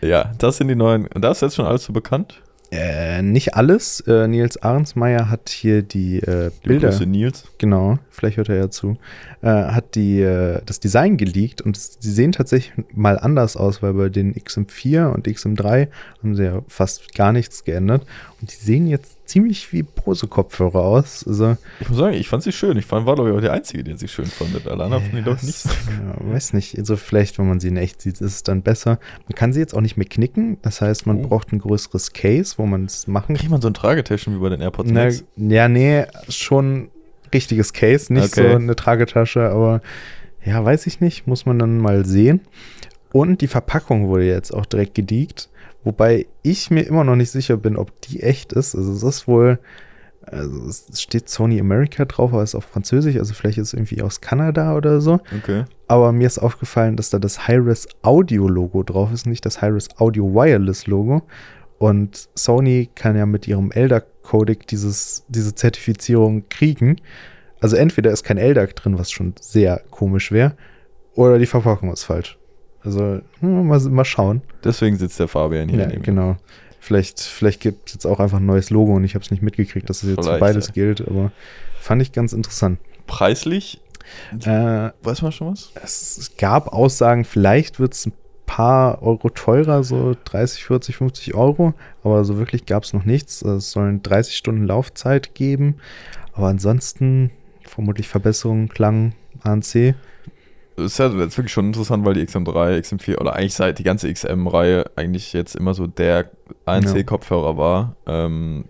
[0.00, 2.40] Ja, das sind die neuen, und das ist jetzt schon alles so bekannt?
[2.72, 4.00] Äh, nicht alles.
[4.06, 6.90] Äh, Nils Ahrensmeier hat hier die äh, Bilder.
[6.90, 7.44] Die Nils.
[7.58, 8.96] Genau, vielleicht hört er ja zu.
[9.42, 13.94] Äh, hat die, äh, das Design geleakt und sie sehen tatsächlich mal anders aus, weil
[13.94, 15.88] bei den XM4 und XM3
[16.22, 18.06] haben sie ja fast gar nichts geändert.
[18.40, 21.24] Und die sehen jetzt ziemlich wie Bose-Kopfhörer aus.
[21.26, 22.76] Also, ich muss sagen, ich fand sie schön.
[22.76, 24.66] Ich fand, war, glaube ich, auch der Einzige, der sie schön fand.
[24.66, 25.68] Alle anderen fanden die doch nicht so.
[25.68, 26.76] Ja, weiß nicht.
[26.78, 28.98] Also, vielleicht, wenn man sie in echt sieht, ist es dann besser.
[29.28, 30.58] Man kann sie jetzt auch nicht mehr knicken.
[30.62, 31.28] Das heißt, man oh.
[31.28, 33.36] braucht ein größeres Case, wo man es machen kann.
[33.36, 35.24] Kriegt man so ein Tragetaschen wie bei den AirPods Na, Max?
[35.36, 36.90] Ja, nee, schon
[37.32, 38.50] richtiges Case, nicht okay.
[38.50, 39.80] so eine Tragetasche, aber
[40.44, 41.26] ja, weiß ich nicht.
[41.26, 42.40] Muss man dann mal sehen.
[43.12, 45.48] Und die Verpackung wurde jetzt auch direkt gediegt.
[45.84, 48.74] Wobei ich mir immer noch nicht sicher bin, ob die echt ist.
[48.74, 49.58] Also es ist wohl
[50.26, 53.74] Also es steht Sony America drauf, aber es ist auf Französisch, also vielleicht ist es
[53.74, 55.20] irgendwie aus Kanada oder so.
[55.38, 55.64] Okay.
[55.88, 59.88] Aber mir ist aufgefallen, dass da das Hi-Res Audio Logo drauf ist, nicht das Hi-Res
[59.98, 61.22] Audio Wireless Logo.
[61.78, 66.96] Und Sony kann ja mit ihrem LDAC-Codec dieses, diese Zertifizierung kriegen.
[67.60, 70.54] Also entweder ist kein LDAC drin, was schon sehr komisch wäre,
[71.14, 72.38] oder die Verpackung ist falsch.
[72.84, 74.42] Also hm, mal, mal schauen.
[74.64, 76.04] Deswegen sitzt der Fabian hier Ja, neben mir.
[76.04, 76.36] genau.
[76.80, 79.42] Vielleicht, vielleicht gibt es jetzt auch einfach ein neues Logo und ich habe es nicht
[79.42, 80.72] mitgekriegt, dass es jetzt für beides ja.
[80.72, 81.30] gilt, aber
[81.78, 82.78] fand ich ganz interessant.
[83.06, 83.80] Preislich,
[84.44, 85.72] Äh, weiß man schon was?
[85.82, 88.12] es, es gab Aussagen, vielleicht wird es ein
[88.46, 93.42] paar Euro teurer, so 30, 40, 50 Euro, aber so wirklich gab es noch nichts.
[93.42, 95.76] Es sollen 30 Stunden Laufzeit geben,
[96.32, 97.30] aber ansonsten
[97.62, 99.12] vermutlich Verbesserungen, Klang,
[99.42, 99.94] ANC.
[100.82, 103.82] Das ist ja jetzt wirklich schon interessant, weil die XM3, XM4 oder eigentlich seit die
[103.84, 106.30] ganze XM-Reihe eigentlich jetzt immer so der
[106.66, 107.96] ANC-Kopfhörer war.
[108.06, 108.64] Ähm,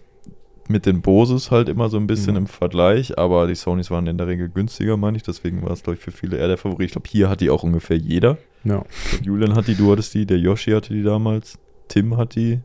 [0.68, 2.38] mit den Boses halt immer so ein bisschen Ja.
[2.40, 5.24] im Vergleich, aber die Sonys waren in der Regel günstiger, meine ich.
[5.24, 6.86] Deswegen war es, glaube ich, für viele eher der Favorit.
[6.86, 8.38] Ich glaube, hier hat die auch ungefähr jeder.
[8.62, 8.86] Ja, glaub,
[9.22, 11.58] Julian hat die, du hattest die, der Yoshi hatte die damals,
[11.88, 12.60] Tim hat die,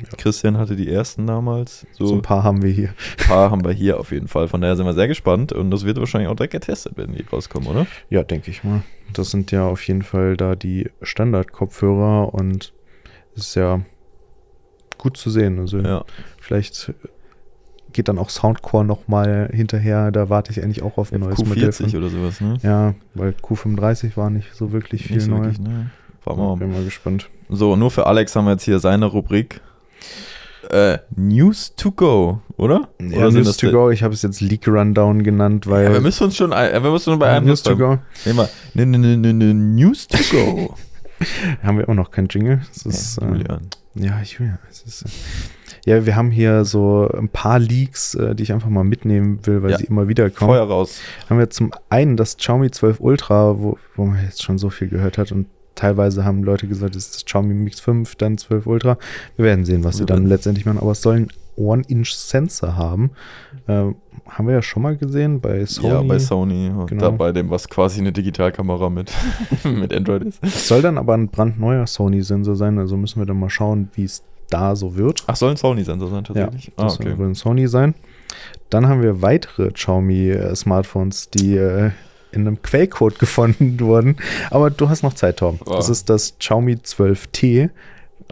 [0.00, 0.08] Ja.
[0.16, 1.86] Christian hatte die ersten damals.
[1.92, 2.88] So, so ein paar haben wir hier.
[3.18, 4.48] ein paar haben wir hier auf jeden Fall.
[4.48, 7.24] Von daher sind wir sehr gespannt und das wird wahrscheinlich auch direkt getestet, wenn die
[7.30, 7.86] rauskommen, oder?
[8.10, 8.82] Ja, denke ich mal.
[9.12, 12.72] Das sind ja auf jeden Fall da die Standard-Kopfhörer und
[13.34, 13.80] ist ja
[14.98, 15.58] gut zu sehen.
[15.58, 16.04] Also Ja.
[16.40, 16.92] vielleicht
[17.92, 20.10] geht dann auch Soundcore nochmal hinterher.
[20.12, 21.68] Da warte ich eigentlich auch auf ein neues Modell.
[21.68, 21.96] Q40 Von.
[21.98, 22.58] oder sowas, ne?
[22.62, 25.40] Ja, weil Q35 war nicht so wirklich viel Nicht so neu.
[25.40, 25.90] wirklich, ne?
[26.24, 26.56] Wir mal.
[26.56, 27.28] Bin mal gespannt.
[27.48, 29.60] So, nur für Alex haben wir jetzt hier seine Rubrik.
[30.70, 32.88] Äh, News to go, oder?
[33.00, 36.00] Ja, oder News to go, ich habe es jetzt Leak Rundown genannt, weil Ja, wir
[36.00, 38.48] müssen uns schon, wir müssen uns bei einem News to go Nehmen wir.
[38.74, 40.74] Ne, ne, ne, ne, ne, News to go.
[41.62, 42.60] haben wir immer noch kein Jingle.
[42.72, 43.60] Das ist, Ja, äh, Julian.
[43.94, 44.58] Ja, Julia.
[44.70, 45.08] Es ist, äh,
[45.84, 49.62] ja, wir haben hier so ein paar Leaks, äh, die ich einfach mal mitnehmen will,
[49.62, 49.78] weil Ja.
[49.78, 50.50] sie immer wieder kommen.
[50.50, 51.00] Feuer raus.
[51.28, 54.88] Haben wir zum einen das Xiaomi 12 Ultra, wo, wo man jetzt schon so viel
[54.88, 58.66] gehört hat und teilweise haben Leute gesagt, es ist das Xiaomi Mix 5, dann 12
[58.66, 58.98] Ultra.
[59.36, 63.10] Wir werden sehen, was sie dann letztendlich machen, aber es soll einen One-Inch-Sensor haben.
[63.68, 63.96] Ähm,
[64.26, 65.88] haben wir ja schon mal gesehen bei Sony.
[65.88, 66.70] Ja, bei Sony.
[66.70, 67.02] Und Genau.
[67.02, 69.12] da bei dem, was quasi eine Digitalkamera mit,
[69.64, 70.38] mit Android ist.
[70.42, 74.04] Es soll dann aber ein brandneuer Sony-Sensor sein, also müssen wir dann mal schauen, wie
[74.04, 75.24] es da so wird.
[75.26, 76.72] Ach, soll ein Sony-Sensor sein tatsächlich?
[76.76, 77.14] ah, Das okay.
[77.16, 77.94] soll ein Sony sein.
[78.70, 81.90] Dann haben wir weitere Xiaomi-Smartphones, die äh,
[82.32, 84.16] in einem Quellcode gefunden wurden.
[84.50, 85.58] Aber du hast noch Zeit, Tom.
[85.66, 85.76] Ah.
[85.76, 87.70] Das ist das Xiaomi 12T.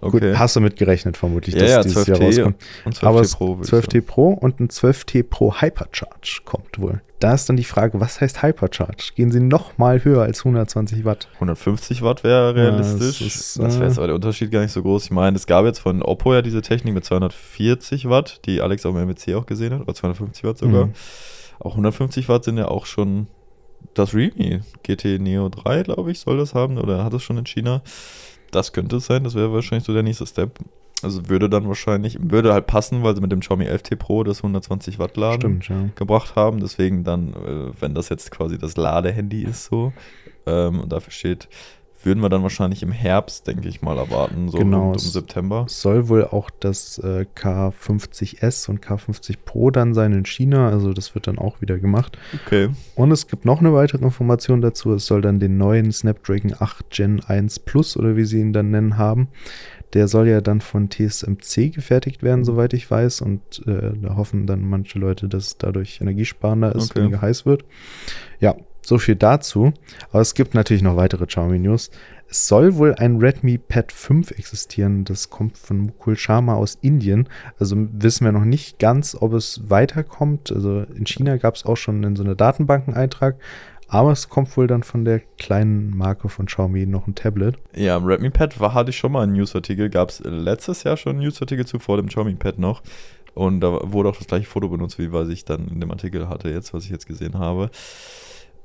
[0.00, 0.34] Gut, okay.
[0.36, 2.56] hast du mit gerechnet, vermutlich, Ja, dass ja, dieses Jahr 12T rauskommt.
[2.86, 3.58] Und 12T Aber Pro.
[3.58, 7.02] würd ich 12T Pro und ein 12T Pro Hypercharge kommt wohl.
[7.18, 9.12] Da ist dann die Frage, was heißt Hypercharge?
[9.14, 11.28] Gehen sie noch mal höher als 120 Watt?
[11.34, 13.18] 150 Watt wäre Ja, realistisch.
[13.18, 15.04] das ist, das wäre äh, jetzt aber der Unterschied gar nicht so groß.
[15.04, 18.86] Ich meine, es gab jetzt von Oppo ja diese Technik mit 240 Watt, die Alex
[18.86, 20.86] auch im MWC auch gesehen hat, oder 250 Watt sogar.
[20.86, 20.92] Mhm.
[21.58, 23.26] Auch 150 Watt sind ja auch schon
[23.94, 27.46] das Realme GT Neo 3, glaube ich, soll das haben, oder hat es schon in
[27.46, 27.82] China.
[28.50, 30.58] Das könnte es sein, das wäre wahrscheinlich so der nächste Step.
[31.02, 34.38] Also würde dann wahrscheinlich, würde halt passen, weil sie mit dem Xiaomi 11T Pro das
[34.38, 35.88] 120 Watt laden Stimmt, ja.
[35.94, 36.60] gebracht haben.
[36.60, 39.94] Deswegen dann, äh, wenn das jetzt quasi das Ladehandy ist so
[40.46, 41.48] ähm, und dafür steht,
[42.02, 45.64] würden wir dann wahrscheinlich im Herbst, denke ich mal, erwarten, so Genau, um es- September.
[45.68, 51.14] Soll wohl auch das äh, K50S und K50 Pro dann sein in China, also das
[51.14, 52.18] wird dann auch wieder gemacht.
[52.46, 52.70] Okay.
[52.94, 56.90] Und es gibt noch eine weitere Information dazu, es soll dann den neuen Snapdragon 8
[56.90, 59.28] Gen 1 Plus oder wie sie ihn dann nennen haben.
[59.92, 63.22] Der soll ja dann von TSMC gefertigt werden, soweit ich weiß.
[63.22, 67.00] Und äh, da hoffen dann manche Leute, dass es dadurch energiesparender ist, Okay.
[67.00, 67.64] weniger heiß wird.
[68.38, 69.72] Ja, so viel dazu.
[70.10, 71.90] Aber es gibt natürlich noch weitere Xiaomi News.
[72.28, 75.04] Es soll wohl ein Redmi Pad 5 existieren.
[75.04, 77.28] Das kommt von Mukul Sharma aus Indien.
[77.58, 80.52] Also wissen wir noch nicht ganz, ob es weiterkommt.
[80.52, 83.36] Also in China gab es auch schon in so eine Datenbankeneintrag.
[83.88, 87.56] Aber es kommt wohl dann von der kleinen Marke von Xiaomi noch ein Tablet.
[87.74, 90.96] Ja, im Redmi Pad war, hatte ich schon mal einen Newsartikel, gab es letztes Jahr
[90.96, 92.82] schon einen Newsartikel zu, vor dem Xiaomi Pad noch.
[93.34, 96.28] Und da wurde auch das gleiche Foto benutzt, wie was ich dann in dem Artikel
[96.28, 97.70] hatte, jetzt, was ich jetzt gesehen habe.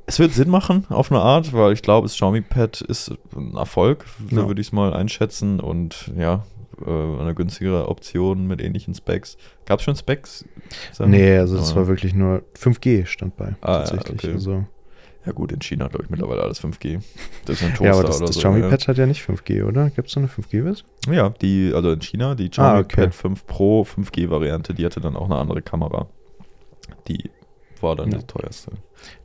[0.08, 3.56] Es wird Sinn machen, auf eine Art, weil ich glaube, das Xiaomi Pad ist ein
[3.56, 4.48] Erfolg, so Ja.
[4.48, 5.60] würde ich es mal einschätzen.
[5.60, 6.46] Und ja,
[6.86, 9.38] äh, eine günstigere Option mit ähnlichen Specs.
[9.66, 10.46] Gab es schon Specs?
[10.92, 11.10] Sam?
[11.10, 11.78] Nee, also das Ah.
[11.78, 13.56] war wirklich nur 5G stand bei.
[13.62, 14.24] Ah, ja, tatsächlich.
[14.24, 14.32] okay.
[14.34, 14.66] Also,
[15.26, 17.00] Ja gut, in China glaube ich mittlerweile alles 5G.
[17.46, 18.40] Das ist ein Toaster ja, aber das, das so.
[18.42, 18.70] Xiaomi ja.
[18.70, 19.90] Pad hat ja nicht 5G, oder?
[19.90, 20.88] Gibt es so eine 5G-Version?
[21.10, 23.06] Ja, die, also in China, die Xiaomi Ah, okay.
[23.06, 26.06] Pad 5 Pro 5G-Variante, die hatte dann auch eine andere Kamera.
[27.08, 27.32] Die
[27.84, 28.18] war dann Ja.
[28.20, 28.72] die teuerste.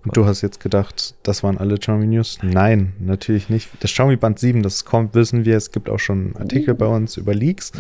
[0.04, 2.38] Und du hast jetzt gedacht, das waren alle Xiaomi News?
[2.42, 3.68] Nein, natürlich nicht.
[3.80, 5.56] Das Xiaomi Band 7, das kommt, wissen wir.
[5.56, 7.72] Es gibt auch schon Artikel bei uns über Leaks.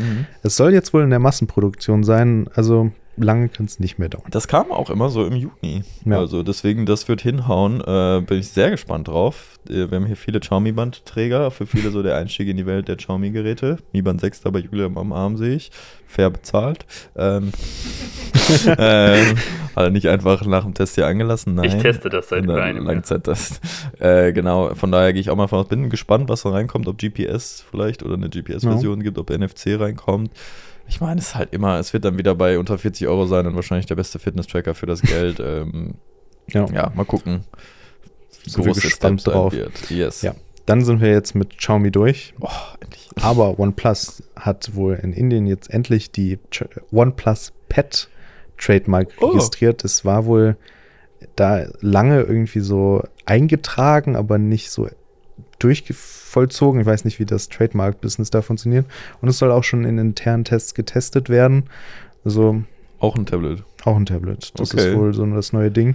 [0.42, 2.48] Es soll jetzt wohl in der Massenproduktion sein.
[2.54, 2.90] Also
[3.24, 4.26] lange kann es nicht mehr dauern.
[4.30, 5.82] Das kam auch immer so im Juni.
[6.04, 6.18] Ja.
[6.18, 7.80] Also deswegen, das wird hinhauen.
[7.80, 9.58] Äh, bin ich sehr gespannt drauf.
[9.68, 11.50] Äh, Wir haben hier viele Xiaomi-Bandträger.
[11.50, 13.78] Für viele so der Einstieg in die Welt der Xiaomi-Geräte.
[13.92, 15.70] Mi Band 6 da bei Julia am Arm sehe ich.
[16.06, 16.86] Fair bezahlt.
[17.16, 17.52] Ähm,
[18.66, 19.36] ähm,
[19.76, 21.54] hat er nicht einfach nach dem Test hier angelassen?
[21.54, 21.66] Nein.
[21.66, 22.94] Ich teste das seit In über einem Jahr.
[22.94, 23.60] Langzeittest.
[24.00, 25.68] Äh, genau, von daher gehe ich auch mal von aus.
[25.68, 30.30] Bin gespannt, was da reinkommt, ob GPS vielleicht oder eine GPS-Version gibt, ob NFC reinkommt.
[30.90, 33.46] Ich meine, es ist halt immer, es wird dann wieder bei unter 40 Euro sein
[33.46, 35.40] und wahrscheinlich der beste Fitness-Tracker für das Geld.
[35.44, 35.94] ähm,
[36.48, 36.66] Ja.
[36.72, 37.44] ja, mal gucken,
[38.44, 39.52] wie wir groß gespannt sein drauf.
[39.52, 39.90] wird.
[39.90, 40.20] Yes.
[40.22, 40.34] Ja.
[40.66, 42.34] Dann sind wir jetzt mit Xiaomi durch.
[42.40, 42.48] Oh.
[43.22, 46.38] Aber OnePlus hat wohl in Indien jetzt endlich die
[46.92, 48.08] OnePlus Pet
[48.58, 49.28] Trademark Oh.
[49.28, 49.84] registriert.
[49.84, 50.56] Es war wohl
[51.36, 54.88] da lange irgendwie so eingetragen, aber nicht so
[55.60, 56.80] durchvollzogen.
[56.80, 58.86] Ich weiß nicht, wie das Trademark-Business da funktioniert.
[59.20, 61.64] Und es soll auch schon in internen Tests getestet werden.
[62.24, 62.62] Also
[62.98, 63.62] Auch ein Tablet.
[63.84, 64.52] auch ein Tablet.
[64.58, 64.90] Das Okay.
[64.90, 65.94] ist wohl so das neue Ding.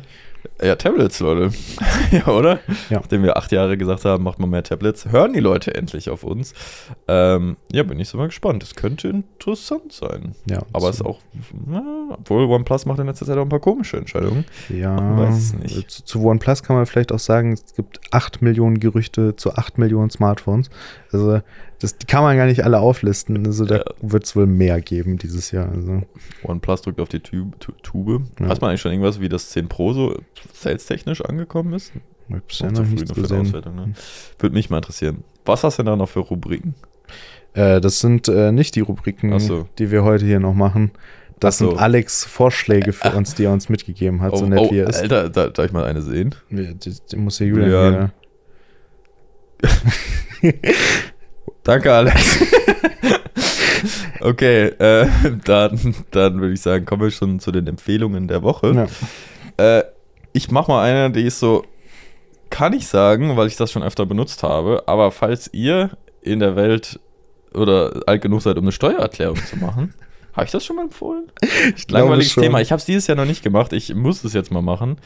[0.62, 1.53] Ja, Tablets, Leute.
[2.12, 2.60] ja, oder?
[2.89, 2.99] Ja.
[2.99, 6.24] Nachdem wir acht Jahre gesagt haben, macht man mehr Tablets, hören die Leute endlich auf
[6.24, 6.53] uns.
[7.10, 8.64] Ähm, ja, bin ich so mal gespannt.
[8.64, 10.34] Das könnte interessant sein.
[10.49, 11.20] Ja, Aber es ist auch,
[11.68, 14.45] na, obwohl OnePlus macht in letzter Zeit auch ein paar komische Entscheidungen.
[14.70, 15.91] Ja, Man weiß es nicht.
[15.91, 19.78] Zu, zu OnePlus kann man vielleicht auch sagen, es gibt 8 Millionen Gerüchte zu 8
[19.78, 20.70] Millionen Smartphones.
[21.12, 21.41] Also
[21.80, 23.45] das, die kann man gar nicht alle auflisten.
[23.45, 23.84] Also da Ja.
[24.01, 25.69] wird es wohl mehr geben dieses Jahr.
[25.69, 26.03] Also
[26.43, 27.59] OnePlus drückt auf die Tube.
[27.59, 28.23] Tu- Tube.
[28.39, 28.49] Ja.
[28.49, 30.17] Weiß man eigentlich schon irgendwas, wie das 10 Pro so
[30.53, 31.91] sales-technisch angekommen ist?
[32.28, 33.51] ich habe bisher Noch die gesehen.
[33.51, 33.93] Ne?
[34.39, 35.23] Würde mich mal interessieren.
[35.45, 36.76] Was hast du denn da noch für Rubriken?
[37.53, 39.67] Äh, das sind äh, nicht die Rubriken, so.
[39.78, 40.91] die wir heute hier noch machen.
[41.39, 41.69] Das so.
[41.71, 44.80] sind Alex Vorschläge für uns, die er uns mitgegeben hat, so oh, nett oh, wie
[44.80, 45.01] er ist.
[45.01, 46.34] Alter, da, darf ich mal eine sehen?
[46.49, 48.11] Die, die, die muss ja Julian Julian.
[51.66, 52.43] Danke, Alex.
[54.22, 55.07] okay, äh,
[55.43, 58.88] dann, dann würde ich sagen, kommen wir schon zu den Empfehlungen der Woche.
[59.57, 59.80] Ja.
[59.80, 59.84] Äh,
[60.32, 61.66] ich mache mal eine, die ist so,
[62.51, 66.55] kann ich sagen, weil ich das schon öfter benutzt habe, aber falls ihr in der
[66.55, 66.99] Welt
[67.55, 69.95] oder alt genug seid, um eine Steuererklärung zu machen,
[70.34, 71.32] habe ich das schon mal empfohlen?
[71.76, 72.36] Ich Langweiliges.
[72.36, 72.61] Thema.
[72.61, 73.74] Ich habe es dieses Jahr noch nicht gemacht.
[73.74, 74.97] Ich muss es jetzt mal machen.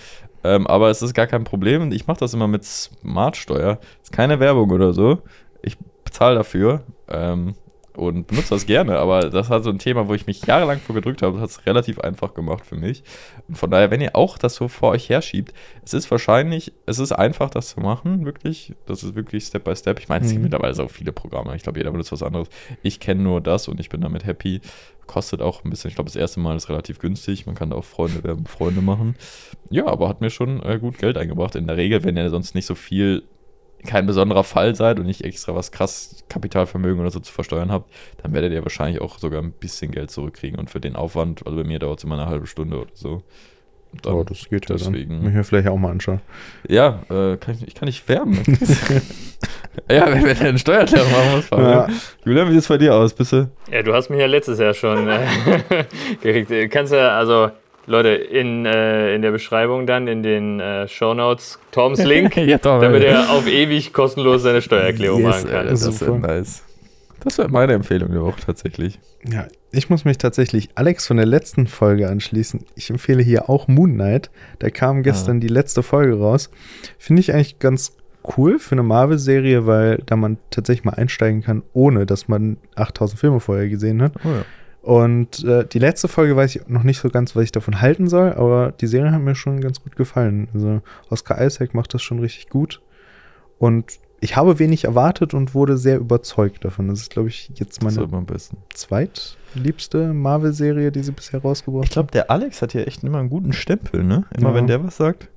[0.44, 1.94] Ähm, aber es ist gar kein Problem.
[1.94, 3.80] Ich mache das immer mit Smartsteuer.
[4.04, 5.22] Ist keine Werbung oder so.
[5.62, 5.78] Ich
[6.12, 7.56] bezahle dafür ähm,
[7.96, 8.98] und benutze das gerne.
[8.98, 11.34] Aber das hat so ein Thema, wo ich mich jahrelang vor gedrückt habe.
[11.34, 13.04] Das hat es relativ einfach gemacht für mich.
[13.48, 15.54] Und von daher, wenn ihr auch das so vor euch herschiebt,
[15.84, 18.74] es ist wahrscheinlich, es ist einfach, das zu machen, wirklich.
[18.86, 20.00] Das ist wirklich Step by Step.
[20.00, 20.44] Ich meine, es gibt Mhm.
[20.46, 21.56] mittlerweile so viele Programme.
[21.56, 22.48] Ich glaube, jeder benutzt was anderes.
[22.84, 24.62] Ich kenne nur das und ich bin damit happy.
[25.06, 27.48] Kostet auch ein bisschen, ich glaube, das erste Mal ist relativ günstig.
[27.48, 29.16] Man kann da auch Freunde werben, Freunde machen.
[29.72, 31.56] Ja, aber hat mir schon äh, gut Geld eingebracht.
[31.56, 33.24] In der Regel, wenn ihr sonst nicht so viel,
[33.86, 37.90] kein besonderer Fall seid und nicht extra was krass Kapitalvermögen oder so zu versteuern habt,
[38.22, 40.60] dann werdet ihr wahrscheinlich auch sogar ein bisschen Geld zurückkriegen.
[40.60, 43.24] Und für den Aufwand, also bei mir dauert es immer eine halbe Stunde oder so.
[44.04, 45.20] Dann- Oh, das geht ja deswegen- dann.
[45.22, 46.22] Muss ich mir vielleicht auch mal anschauen.
[46.68, 48.34] ja, äh, kann ich, ich kann nicht werben.
[49.90, 51.50] ja, wenn wir eine Steuererklärung machen muss.
[51.50, 51.88] Ja.
[52.26, 53.14] Julian, wie sieht es bei dir aus?
[53.14, 53.50] Bist du?
[53.72, 55.26] Ja, du hast mich ja letztes Jahr schon äh,
[56.22, 56.52] gekriegt.
[56.52, 57.50] Du kannst ja, also,
[57.90, 62.80] Leute, in, äh, in der Beschreibung dann, in den äh, Shownotes, Toms Link, ja, doch,
[62.80, 65.68] damit er auf ewig kostenlos seine Steuererklärung Yes, machen kann.
[65.68, 66.20] Das ist Super.
[66.20, 66.64] nice.
[67.22, 69.00] Das wäre meine Empfehlung der Woche tatsächlich.
[69.30, 72.64] Ja, ich muss mich tatsächlich Alex von der letzten Folge anschließen.
[72.76, 74.30] Ich empfehle hier auch Moon Knight.
[74.60, 76.50] Da kam gestern die letzte Folge raus.
[76.98, 77.98] Finde ich eigentlich ganz
[78.38, 83.20] cool für eine Marvel-Serie, weil da man tatsächlich mal einsteigen kann, ohne dass man 8000
[83.20, 84.14] Filme vorher gesehen hat.
[84.24, 84.46] Oh ja.
[84.82, 88.08] Und äh, die letzte Folge weiß ich noch nicht so ganz, was ich davon halten
[88.08, 90.48] soll, aber die Serie hat mir schon ganz gut gefallen.
[90.54, 92.82] Also Oscar Isaac macht das schon richtig gut.
[93.58, 96.88] Und ich habe wenig erwartet und wurde sehr überzeugt davon.
[96.88, 98.08] Das ist, glaube ich, jetzt meine
[98.74, 103.30] zweitliebste Marvel-Serie, die sie bisher rausgebracht Ich glaube, der Alex hat hier echt immer einen
[103.30, 104.26] guten Stempel, ne?
[104.38, 104.56] Immer Ja.
[104.56, 105.30] wenn der was sagt.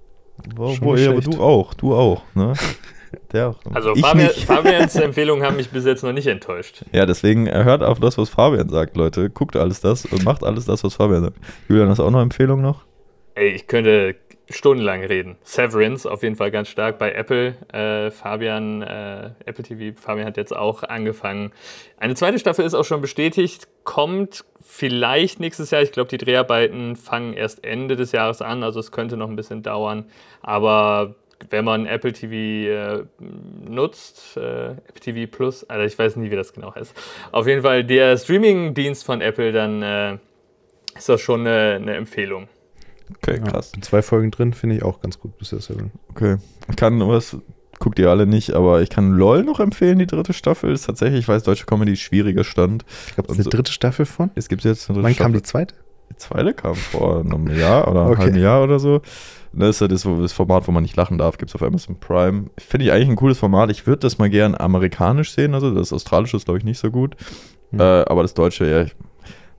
[0.56, 2.54] Wo, wo ja, aber du auch, du auch, ne?
[3.32, 3.56] Der auch.
[3.72, 4.30] Also Fabian.
[4.30, 6.84] Fabians Empfehlungen haben mich bis jetzt noch nicht enttäuscht.
[6.92, 9.30] Ja, deswegen äh, hört auf das, was Fabian sagt, Leute.
[9.30, 11.36] Guckt alles das und macht alles das, was Fabian sagt.
[11.68, 12.84] Julian, hast du auch noch Empfehlungen noch?
[13.34, 14.16] Ey, ich könnte
[14.50, 15.36] stundenlang reden.
[15.42, 17.54] Severance auf jeden Fall ganz stark bei Apple.
[17.72, 21.52] Äh, Fabian, äh, Apple TV, Fabian hat jetzt auch angefangen.
[21.98, 25.82] Eine zweite Staffel ist auch schon bestätigt, kommt vielleicht nächstes Jahr.
[25.82, 29.36] Ich glaube, die Dreharbeiten fangen erst Ende des Jahres an, also es könnte noch ein
[29.36, 30.06] bisschen dauern.
[30.40, 31.14] Aber
[31.50, 33.04] wenn man Apple TV äh,
[33.68, 36.94] nutzt, äh, Apple TV Plus, also ich weiß nie, wie das genau heißt.
[37.32, 40.18] Auf jeden Fall der Streaming-Dienst von Apple, dann äh,
[40.96, 42.48] ist das schon eine, eine Empfehlung.
[43.16, 43.72] Okay, Ja, krass.
[43.72, 45.60] bin zwei Folgen drin, finde ich auch ganz gut bisher.
[45.60, 45.90] Seven.
[46.10, 46.36] Okay.
[46.70, 47.36] Ich kann was,
[47.78, 50.72] guckt ihr alle nicht, aber ich kann LOL noch empfehlen, die dritte Staffel.
[50.72, 52.84] Ist tatsächlich, ich weiß, deutsche Comedy schwieriger Stand.
[53.08, 54.30] Ich glaube, es so- eine dritte Staffel von.
[54.34, 55.24] Es gibt jetzt eine dritte Wann Staffel.
[55.24, 55.74] kam die zweite?
[56.12, 58.20] Die zweite kam vor einem Jahr oder einem Okay.
[58.22, 59.00] halben Jahr oder so.
[59.54, 61.96] Das ist ja das, das Format, wo man nicht lachen darf, gibt es auf Amazon
[62.00, 62.44] Prime.
[62.58, 63.70] Finde ich eigentlich ein cooles Format.
[63.70, 65.54] Ich würde das mal gern amerikanisch sehen.
[65.54, 67.16] Also das australische ist, glaube ich, nicht so gut.
[67.70, 67.80] Hm.
[67.80, 68.94] Äh, aber das deutsche, ja, ich,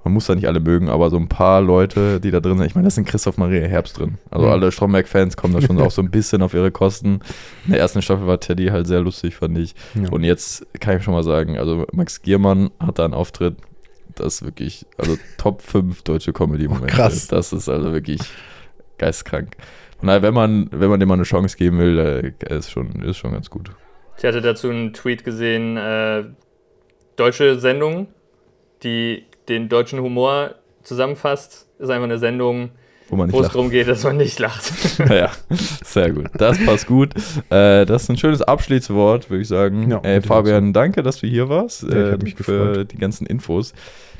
[0.04, 2.66] man muss da nicht alle mögen, aber so ein paar Leute, die da drin sind.
[2.66, 4.18] Ich meine, da sind Christoph Maria Herbst drin.
[4.32, 4.51] Also Mhm.
[4.51, 7.20] alle Stromberg-Fans kommen da schon auch so ein bisschen auf ihre Kosten.
[7.66, 9.76] In der ersten Staffel war Teddy halt sehr lustig, fand ich.
[9.93, 10.10] Ja.
[10.10, 13.58] Und jetzt kann ich schon mal sagen, also Max Giermann hat da einen Auftritt,
[14.16, 16.88] das ist wirklich, also Top 5 deutsche Comedy Momente.
[16.88, 17.28] krass.
[17.28, 18.22] Das ist also wirklich
[18.97, 19.55] geistkrank.
[19.99, 23.01] Von daher, wenn man, wenn man dem mal eine Chance geben will, äh, ist schon,
[23.03, 23.72] ist schon ganz gut.
[24.18, 26.26] Ich hatte dazu einen Tweet gesehen, äh,
[27.16, 28.07] deutsche Sendung,
[28.84, 32.72] die den deutschen Humor zusammenfasst, ist einfach eine Sendung,
[33.10, 33.56] Wo man nicht wo es lacht.
[33.56, 34.99] darum geht, dass man nicht lacht.
[35.10, 35.32] ja,
[35.84, 36.28] sehr gut.
[36.38, 37.14] Das passt gut.
[37.49, 39.91] Äh, das ist ein schönes Abschließwort, würde ich sagen.
[39.91, 41.84] Ja, äh, Fabian, danke, dass du hier warst.
[41.84, 42.91] Ja, ich äh, mich für gefreut.
[42.91, 43.74] die ganzen Infos.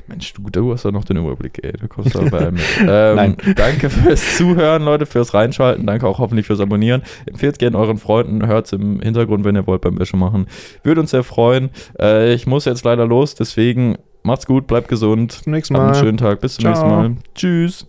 [0.06, 1.72] Mensch, du, du hast doch noch den Überblick, ey.
[1.72, 2.62] Du kommst da bei allem mit.
[2.86, 3.36] Ähm, Nein.
[3.56, 5.86] Danke fürs Zuhören, Leute, fürs Reinschalten.
[5.86, 7.02] Danke auch hoffentlich fürs Abonnieren.
[7.26, 8.46] Empfehlt gerne euren Freunden.
[8.46, 10.46] Hört es im Hintergrund, wenn ihr wollt, beim Wäsche machen.
[10.82, 11.70] Würde uns sehr freuen.
[11.98, 15.28] Äh, ich muss jetzt leider los, deswegen macht's gut, bleibt gesund.
[15.28, 15.92] Bis zum nächsten Habt Mal.
[15.94, 16.40] einen schönen Tag.
[16.40, 16.72] Bis zum Ciao.
[16.72, 17.16] nächsten Mal.
[17.34, 17.86] Tschüss.